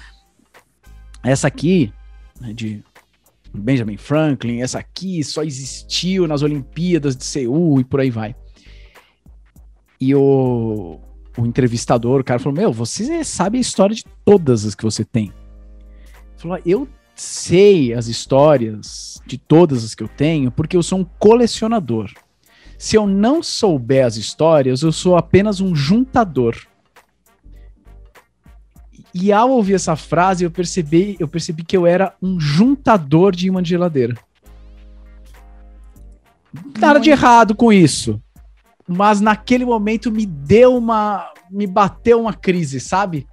[1.23, 1.93] Essa aqui,
[2.41, 2.83] né, de
[3.53, 8.35] Benjamin Franklin, essa aqui só existiu nas Olimpíadas de Seul e por aí vai.
[10.01, 10.99] E o,
[11.37, 15.03] o entrevistador, o cara falou: Meu, você sabe a história de todas as que você
[15.03, 15.25] tem.
[15.25, 20.99] Ele falou: Eu sei as histórias de todas as que eu tenho porque eu sou
[20.99, 22.11] um colecionador.
[22.77, 26.55] Se eu não souber as histórias, eu sou apenas um juntador.
[29.13, 33.47] E ao ouvir essa frase, eu percebi, eu percebi que eu era um juntador de
[33.47, 34.17] imã de geladeira.
[36.77, 38.21] Nada de errado com isso
[38.87, 41.31] mas naquele momento me deu uma.
[41.49, 43.27] me bateu uma crise, sabe?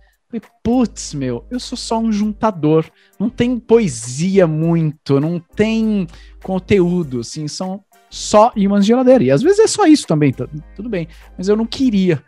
[0.64, 2.86] Putz, meu, eu sou só um juntador.
[3.18, 6.07] Não tem poesia muito, não tem
[6.42, 9.24] conteúdo, assim, são só imãs de geladeira.
[9.24, 11.07] E às vezes é só isso também, tá, tudo bem.
[11.36, 12.22] Mas eu não queria.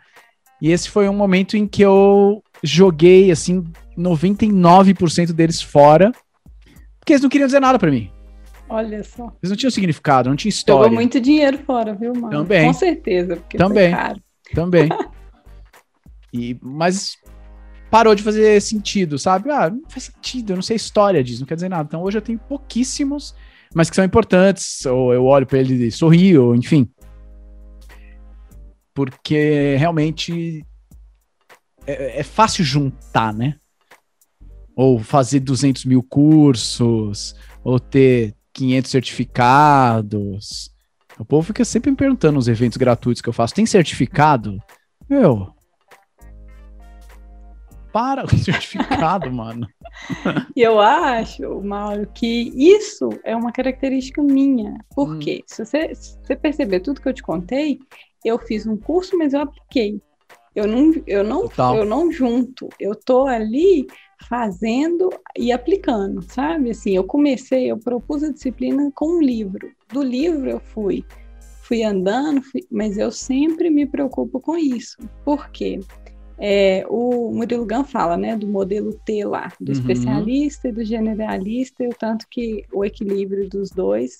[0.61, 3.63] E esse foi um momento em que eu joguei, assim,
[3.97, 6.11] 99% deles fora,
[6.99, 8.11] porque eles não queriam dizer nada para mim.
[8.67, 9.25] Olha só.
[9.41, 10.83] Eles não tinham significado, não tinha história.
[10.83, 12.29] Jogou muito dinheiro fora, viu, mano?
[12.29, 12.65] Também.
[12.65, 13.91] Com certeza, porque Também.
[13.91, 14.21] caro.
[14.53, 14.89] Também.
[16.33, 17.17] e, mas
[17.91, 19.49] parou de fazer sentido, sabe?
[19.51, 21.83] Ah, não faz sentido, eu não sei a história disso, não quer dizer nada.
[21.87, 23.35] Então hoje eu tenho pouquíssimos,
[23.73, 26.89] mas que são importantes, ou eu olho para ele e sorrio, ou enfim.
[28.93, 30.65] Porque realmente
[31.85, 33.55] é, é fácil juntar, né?
[34.75, 40.71] Ou fazer 200 mil cursos, ou ter 500 certificados.
[41.19, 44.57] O povo fica sempre me perguntando nos eventos gratuitos que eu faço: tem certificado?
[45.09, 45.53] Meu.
[47.91, 49.67] Para com certificado, mano.
[50.55, 54.77] E eu acho, Mauro, que isso é uma característica minha.
[54.93, 55.19] Por hum.
[55.19, 55.43] quê?
[55.47, 57.79] Se você, se você perceber tudo que eu te contei,
[58.23, 60.01] eu fiz um curso, mas eu apliquei.
[60.53, 62.69] Eu não, eu não, eu não junto.
[62.79, 63.87] Eu tô ali
[64.27, 66.71] fazendo e aplicando, sabe?
[66.71, 69.71] Assim, eu comecei, eu propus a disciplina com um livro.
[69.91, 71.03] Do livro eu fui,
[71.63, 74.97] fui andando, fui, mas eu sempre me preocupo com isso.
[75.23, 75.79] Por quê?
[76.37, 79.79] É, o Murilo Gun fala, né, do modelo T lá, do uhum.
[79.79, 84.19] especialista e do generalista, e o tanto que o equilíbrio dos dois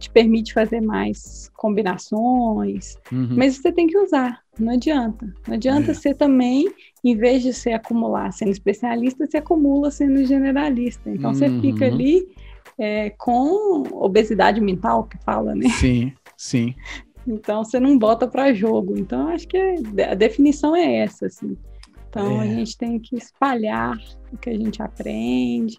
[0.00, 3.34] te permite fazer mais combinações, uhum.
[3.36, 5.32] mas você tem que usar, não adianta.
[5.46, 5.94] Não adianta é.
[5.94, 6.72] você também,
[7.04, 11.10] em vez de você acumular sendo especialista, você acumula sendo generalista.
[11.10, 11.36] Então uhum.
[11.36, 12.26] você fica ali
[12.78, 15.68] é, com obesidade mental, que fala, né?
[15.68, 16.74] Sim, sim.
[17.28, 18.98] Então você não bota para jogo.
[18.98, 21.56] Então acho que é, a definição é essa, assim.
[22.08, 22.44] Então é.
[22.44, 23.98] a gente tem que espalhar
[24.32, 25.76] o que a gente aprende.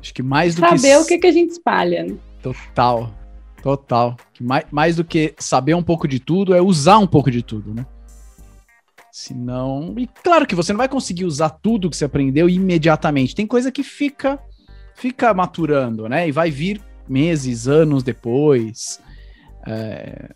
[0.00, 2.04] Acho que mais do saber que saber o que, que a gente espalha.
[2.04, 2.16] Né?
[2.42, 3.08] Total,
[3.62, 4.16] total.
[4.40, 7.72] Mais, mais do que saber um pouco de tudo é usar um pouco de tudo,
[7.74, 7.86] né?
[9.10, 13.34] Senão, e claro que você não vai conseguir usar tudo que você aprendeu imediatamente.
[13.34, 14.40] Tem coisa que fica
[14.94, 16.28] fica maturando, né?
[16.28, 19.00] E vai vir meses, anos depois.
[19.66, 20.30] É,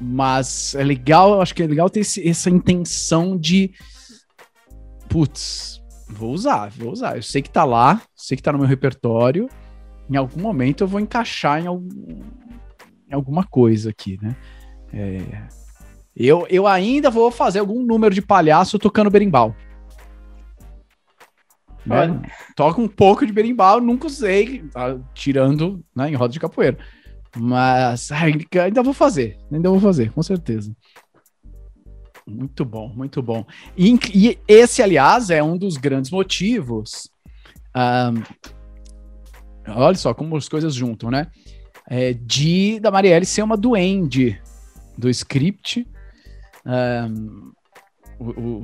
[0.00, 3.72] mas é legal, acho que é legal ter esse, essa intenção de.
[5.08, 7.16] Putz, vou usar, vou usar.
[7.16, 9.48] Eu sei que tá lá, sei que tá no meu repertório.
[10.08, 12.22] Em algum momento eu vou encaixar em, algum,
[13.08, 14.36] em alguma coisa aqui, né?
[14.92, 15.48] É,
[16.16, 19.54] eu, eu ainda vou fazer algum número de palhaço tocando berimbau.
[21.84, 22.22] Né?
[22.56, 26.78] Toca um pouco de berimbau, nunca usei, tá, tirando né, em roda de capoeira.
[27.36, 30.74] Mas ainda vou fazer, ainda vou fazer, com certeza.
[32.26, 33.44] Muito bom, muito bom.
[33.76, 37.10] E, e esse, aliás, é um dos grandes motivos.
[37.76, 38.22] Um,
[39.68, 41.28] olha só como as coisas juntam, né?
[41.88, 44.40] É, de da Marielle ser uma duende
[44.96, 45.86] do script.
[46.64, 47.52] Um,
[48.18, 48.58] o, o,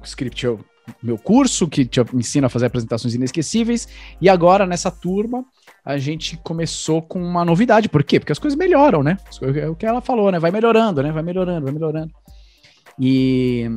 [0.00, 0.60] o script é o
[1.02, 3.88] meu curso, que te ensina a fazer apresentações inesquecíveis,
[4.20, 5.44] e agora nessa turma
[5.84, 7.88] a gente começou com uma novidade.
[7.88, 8.18] Por quê?
[8.18, 9.16] Porque as coisas melhoram, né?
[9.56, 10.38] É o que ela falou, né?
[10.38, 11.12] Vai melhorando, né?
[11.12, 12.12] Vai melhorando, vai melhorando.
[12.98, 13.68] E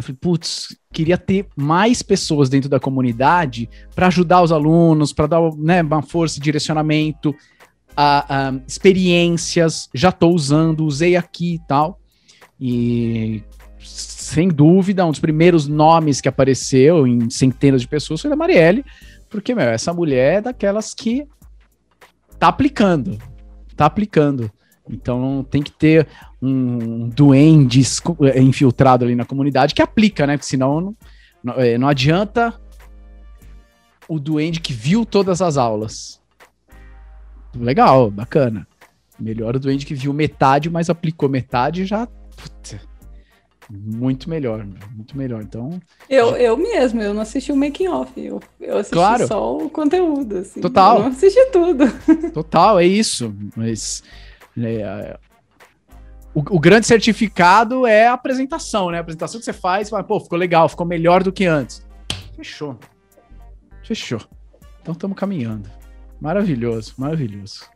[0.00, 5.26] eu falei, putz, queria ter mais pessoas dentro da comunidade para ajudar os alunos, para
[5.26, 7.34] dar né, uma força direcionamento,
[7.96, 9.88] a, a, experiências.
[9.94, 12.00] Já estou usando, usei aqui e tal.
[12.58, 13.42] E
[13.78, 18.84] sem dúvida, um dos primeiros nomes que apareceu em centenas de pessoas foi da Marielle,
[19.28, 21.26] porque, meu, essa mulher é daquelas que
[22.38, 23.18] tá aplicando.
[23.76, 24.50] Tá aplicando.
[24.90, 26.06] Então tem que ter
[26.42, 27.82] um duende
[28.22, 30.36] é, infiltrado ali na comunidade que aplica, né?
[30.36, 30.94] Porque senão
[31.42, 32.54] não, é, não adianta
[34.08, 36.20] o duende que viu todas as aulas.
[37.56, 38.66] Legal, bacana.
[39.18, 42.06] Melhor o duende que viu metade, mas aplicou metade já.
[42.06, 42.80] Puta,
[43.70, 45.42] muito melhor, muito melhor.
[45.42, 45.80] Então.
[46.08, 49.26] Eu, eu mesmo, eu não assisti o making off, eu, eu assisti claro.
[49.26, 50.38] só o conteúdo.
[50.38, 50.96] Assim, Total.
[50.96, 51.84] Eu não assisti tudo.
[52.32, 53.34] Total, é isso.
[53.54, 54.02] Mas.
[54.68, 55.18] É,
[56.34, 58.98] o, o, grande certificado é a apresentação, né?
[58.98, 61.86] A apresentação que você faz, fala, pô, ficou legal, ficou melhor do que antes.
[62.36, 62.78] Fechou.
[63.84, 64.20] Fechou.
[64.80, 65.68] Então estamos caminhando.
[66.20, 67.68] Maravilhoso, maravilhoso.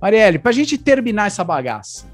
[0.00, 2.06] Marielle, para a gente terminar essa bagaça,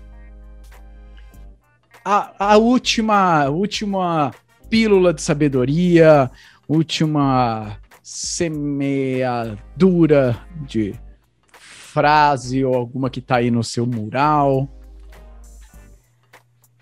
[2.04, 4.32] a, a última, última
[4.68, 6.30] pílula de sabedoria,
[6.68, 9.56] última semeadura
[10.66, 10.94] de
[11.92, 14.68] frase ou alguma que tá aí no seu mural?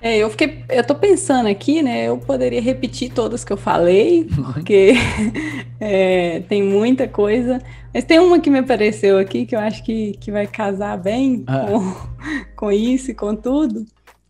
[0.00, 2.08] É, eu fiquei, eu tô pensando aqui, né?
[2.08, 4.94] Eu poderia repetir todas que eu falei, porque
[5.78, 7.60] é, tem muita coisa.
[7.92, 11.44] Mas tem uma que me apareceu aqui que eu acho que, que vai casar bem
[11.46, 11.66] ah.
[11.66, 13.84] com, com isso e com tudo,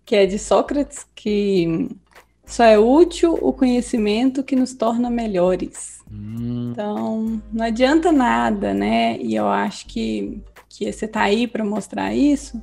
[0.04, 1.88] que é de Sócrates, que
[2.44, 6.00] só é útil o conhecimento que nos torna melhores.
[6.10, 6.70] Hum.
[6.72, 9.16] Então, não adianta nada, né?
[9.20, 12.56] E eu acho que, que você tá aí para mostrar isso.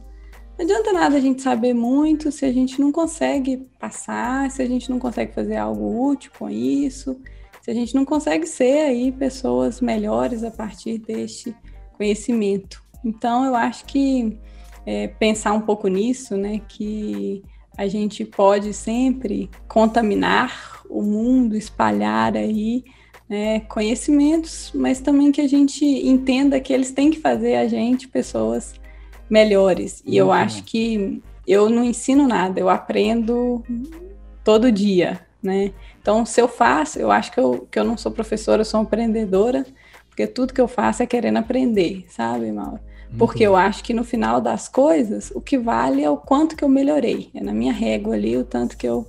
[0.58, 4.66] Não adianta nada a gente saber muito se a gente não consegue passar, se a
[4.66, 7.22] gente não consegue fazer algo útil com isso,
[7.62, 11.56] se a gente não consegue ser aí pessoas melhores a partir deste
[11.94, 12.82] conhecimento.
[13.06, 14.40] Então, eu acho que
[14.86, 16.62] é, pensar um pouco nisso, né?
[16.68, 17.44] Que
[17.78, 22.84] a gente pode sempre contaminar o mundo, espalhar aí
[23.30, 28.08] né, conhecimentos, mas também que a gente entenda que eles têm que fazer a gente
[28.08, 28.76] pessoas
[29.30, 30.02] melhores.
[30.06, 30.28] E uhum.
[30.28, 33.64] eu acho que eu não ensino nada, eu aprendo
[34.44, 35.74] todo dia, né?
[36.02, 38.82] Então, se eu faço, eu acho que eu, que eu não sou professora, eu sou
[38.82, 39.66] empreendedora,
[40.08, 42.80] porque tudo que eu faço é querendo aprender, sabe, Mauro?
[43.18, 46.64] Porque eu acho que no final das coisas, o que vale é o quanto que
[46.64, 47.30] eu melhorei.
[47.34, 49.08] É na minha régua ali o tanto que eu,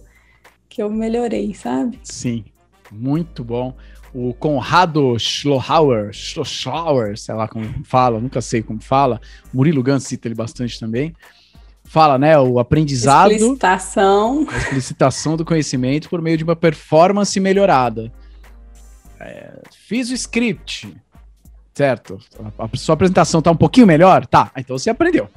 [0.68, 1.98] que eu melhorei, sabe?
[2.04, 2.44] Sim,
[2.92, 3.74] muito bom.
[4.20, 9.20] O Conrado Schlohauer, Schlohauer, sei lá como fala, nunca sei como fala.
[9.54, 11.14] Murilo Gans cita ele bastante também
[11.88, 12.38] fala, né?
[12.38, 13.32] O aprendizado.
[13.32, 14.46] Explicitação.
[14.50, 18.12] A explicitação do conhecimento por meio de uma performance melhorada.
[19.18, 20.94] É, fiz o script,
[21.74, 22.18] certo?
[22.58, 24.26] A, a sua apresentação tá um pouquinho melhor?
[24.26, 25.28] Tá, então você aprendeu.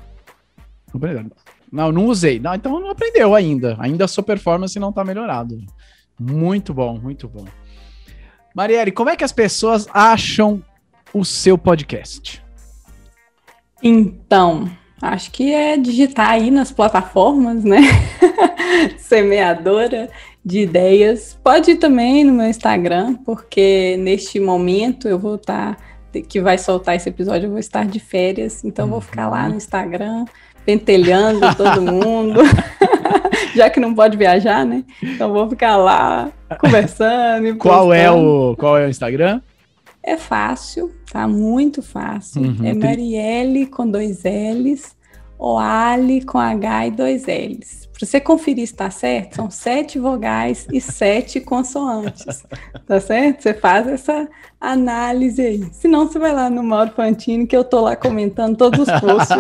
[0.94, 1.32] Aprendeu.
[1.72, 2.40] Não, não usei.
[2.40, 3.78] Não, então não aprendeu ainda.
[3.80, 5.58] Ainda a sua performance não tá melhorada.
[6.20, 7.46] Muito bom, muito bom.
[8.56, 10.64] Marielle, como é que as pessoas acham
[11.14, 12.44] o seu podcast?
[13.84, 14.70] Então,
[15.02, 17.82] Acho que é digitar aí nas plataformas, né?
[19.00, 20.10] Semeadora
[20.46, 21.38] de ideias.
[21.44, 26.60] Pode ir também no meu Instagram, porque neste momento eu vou estar, tá, que vai
[26.60, 30.26] soltar esse episódio, eu vou estar de férias, então vou ficar lá no Instagram,
[30.64, 32.42] pentelhando todo mundo,
[33.56, 34.84] já que não pode viajar, né?
[35.02, 37.56] Então vou ficar lá conversando.
[37.60, 39.42] qual é o qual é o Instagram?
[40.04, 41.28] É fácil, tá?
[41.28, 42.42] Muito fácil.
[42.42, 44.96] Uhum, é Marielle com dois L's,
[45.38, 47.91] Oali com H e dois L's.
[48.02, 52.44] Para você conferir se está certo, são sete vogais e sete consoantes.
[52.88, 53.44] Tá certo?
[53.44, 54.28] Você faz essa
[54.60, 55.70] análise aí.
[55.72, 59.00] Se não, você vai lá no Mauro Fantini, que eu tô lá comentando todos os
[59.00, 59.38] posts.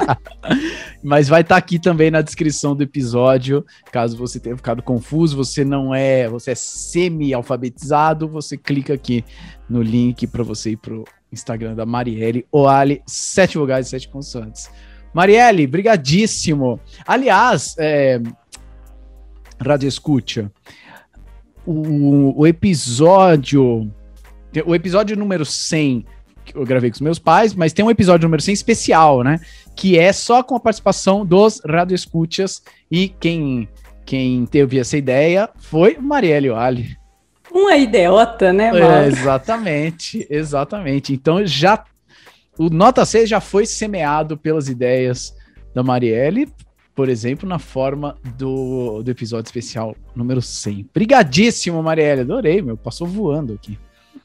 [1.04, 3.62] Mas vai estar tá aqui também na descrição do episódio,
[3.92, 9.22] caso você tenha ficado confuso, você não é, você é semi-alfabetizado, você clica aqui
[9.68, 14.70] no link para você ir pro Instagram da Marielle Oali, sete vogais e sete consoantes.
[15.14, 16.80] Marielle, brigadíssimo.
[17.06, 18.20] Aliás, é,
[19.64, 20.52] Rádio Escuta,
[21.64, 23.90] o, o episódio,
[24.66, 26.04] o episódio número 100
[26.44, 29.40] que eu gravei com os meus pais, mas tem um episódio número 100 especial, né?
[29.74, 33.66] Que é só com a participação dos Rádio Escutas e quem,
[34.04, 36.96] quem teve essa ideia foi Marielle Oali.
[37.50, 38.84] Uma idiota, né, Mauro?
[38.84, 41.14] É, exatamente, exatamente.
[41.14, 41.82] Então já
[42.58, 45.34] o Nota 6 já foi semeado pelas ideias
[45.74, 46.48] da Marielle,
[46.94, 50.88] por exemplo, na forma do, do episódio especial número 100.
[50.94, 53.78] Brigadíssimo, Marielle, adorei, meu, passou voando aqui.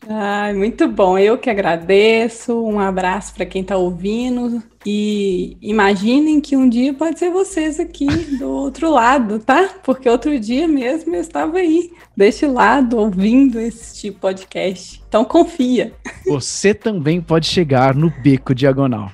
[0.07, 1.17] Ai, muito bom.
[1.17, 2.63] Eu que agradeço.
[2.63, 4.63] Um abraço para quem está ouvindo.
[4.85, 9.69] E imaginem que um dia pode ser vocês aqui do outro lado, tá?
[9.83, 15.03] Porque outro dia mesmo eu estava aí, deste lado, ouvindo este podcast.
[15.07, 15.93] Então confia.
[16.25, 19.11] Você também pode chegar no beco diagonal.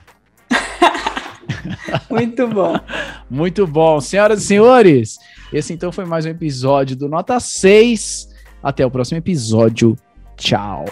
[2.09, 2.79] Muito bom.
[3.29, 3.99] Muito bom.
[3.99, 5.17] Senhoras e senhores,
[5.51, 8.29] esse então foi mais um episódio do Nota 6.
[8.61, 9.97] Até o próximo episódio.
[10.37, 10.85] Tchau.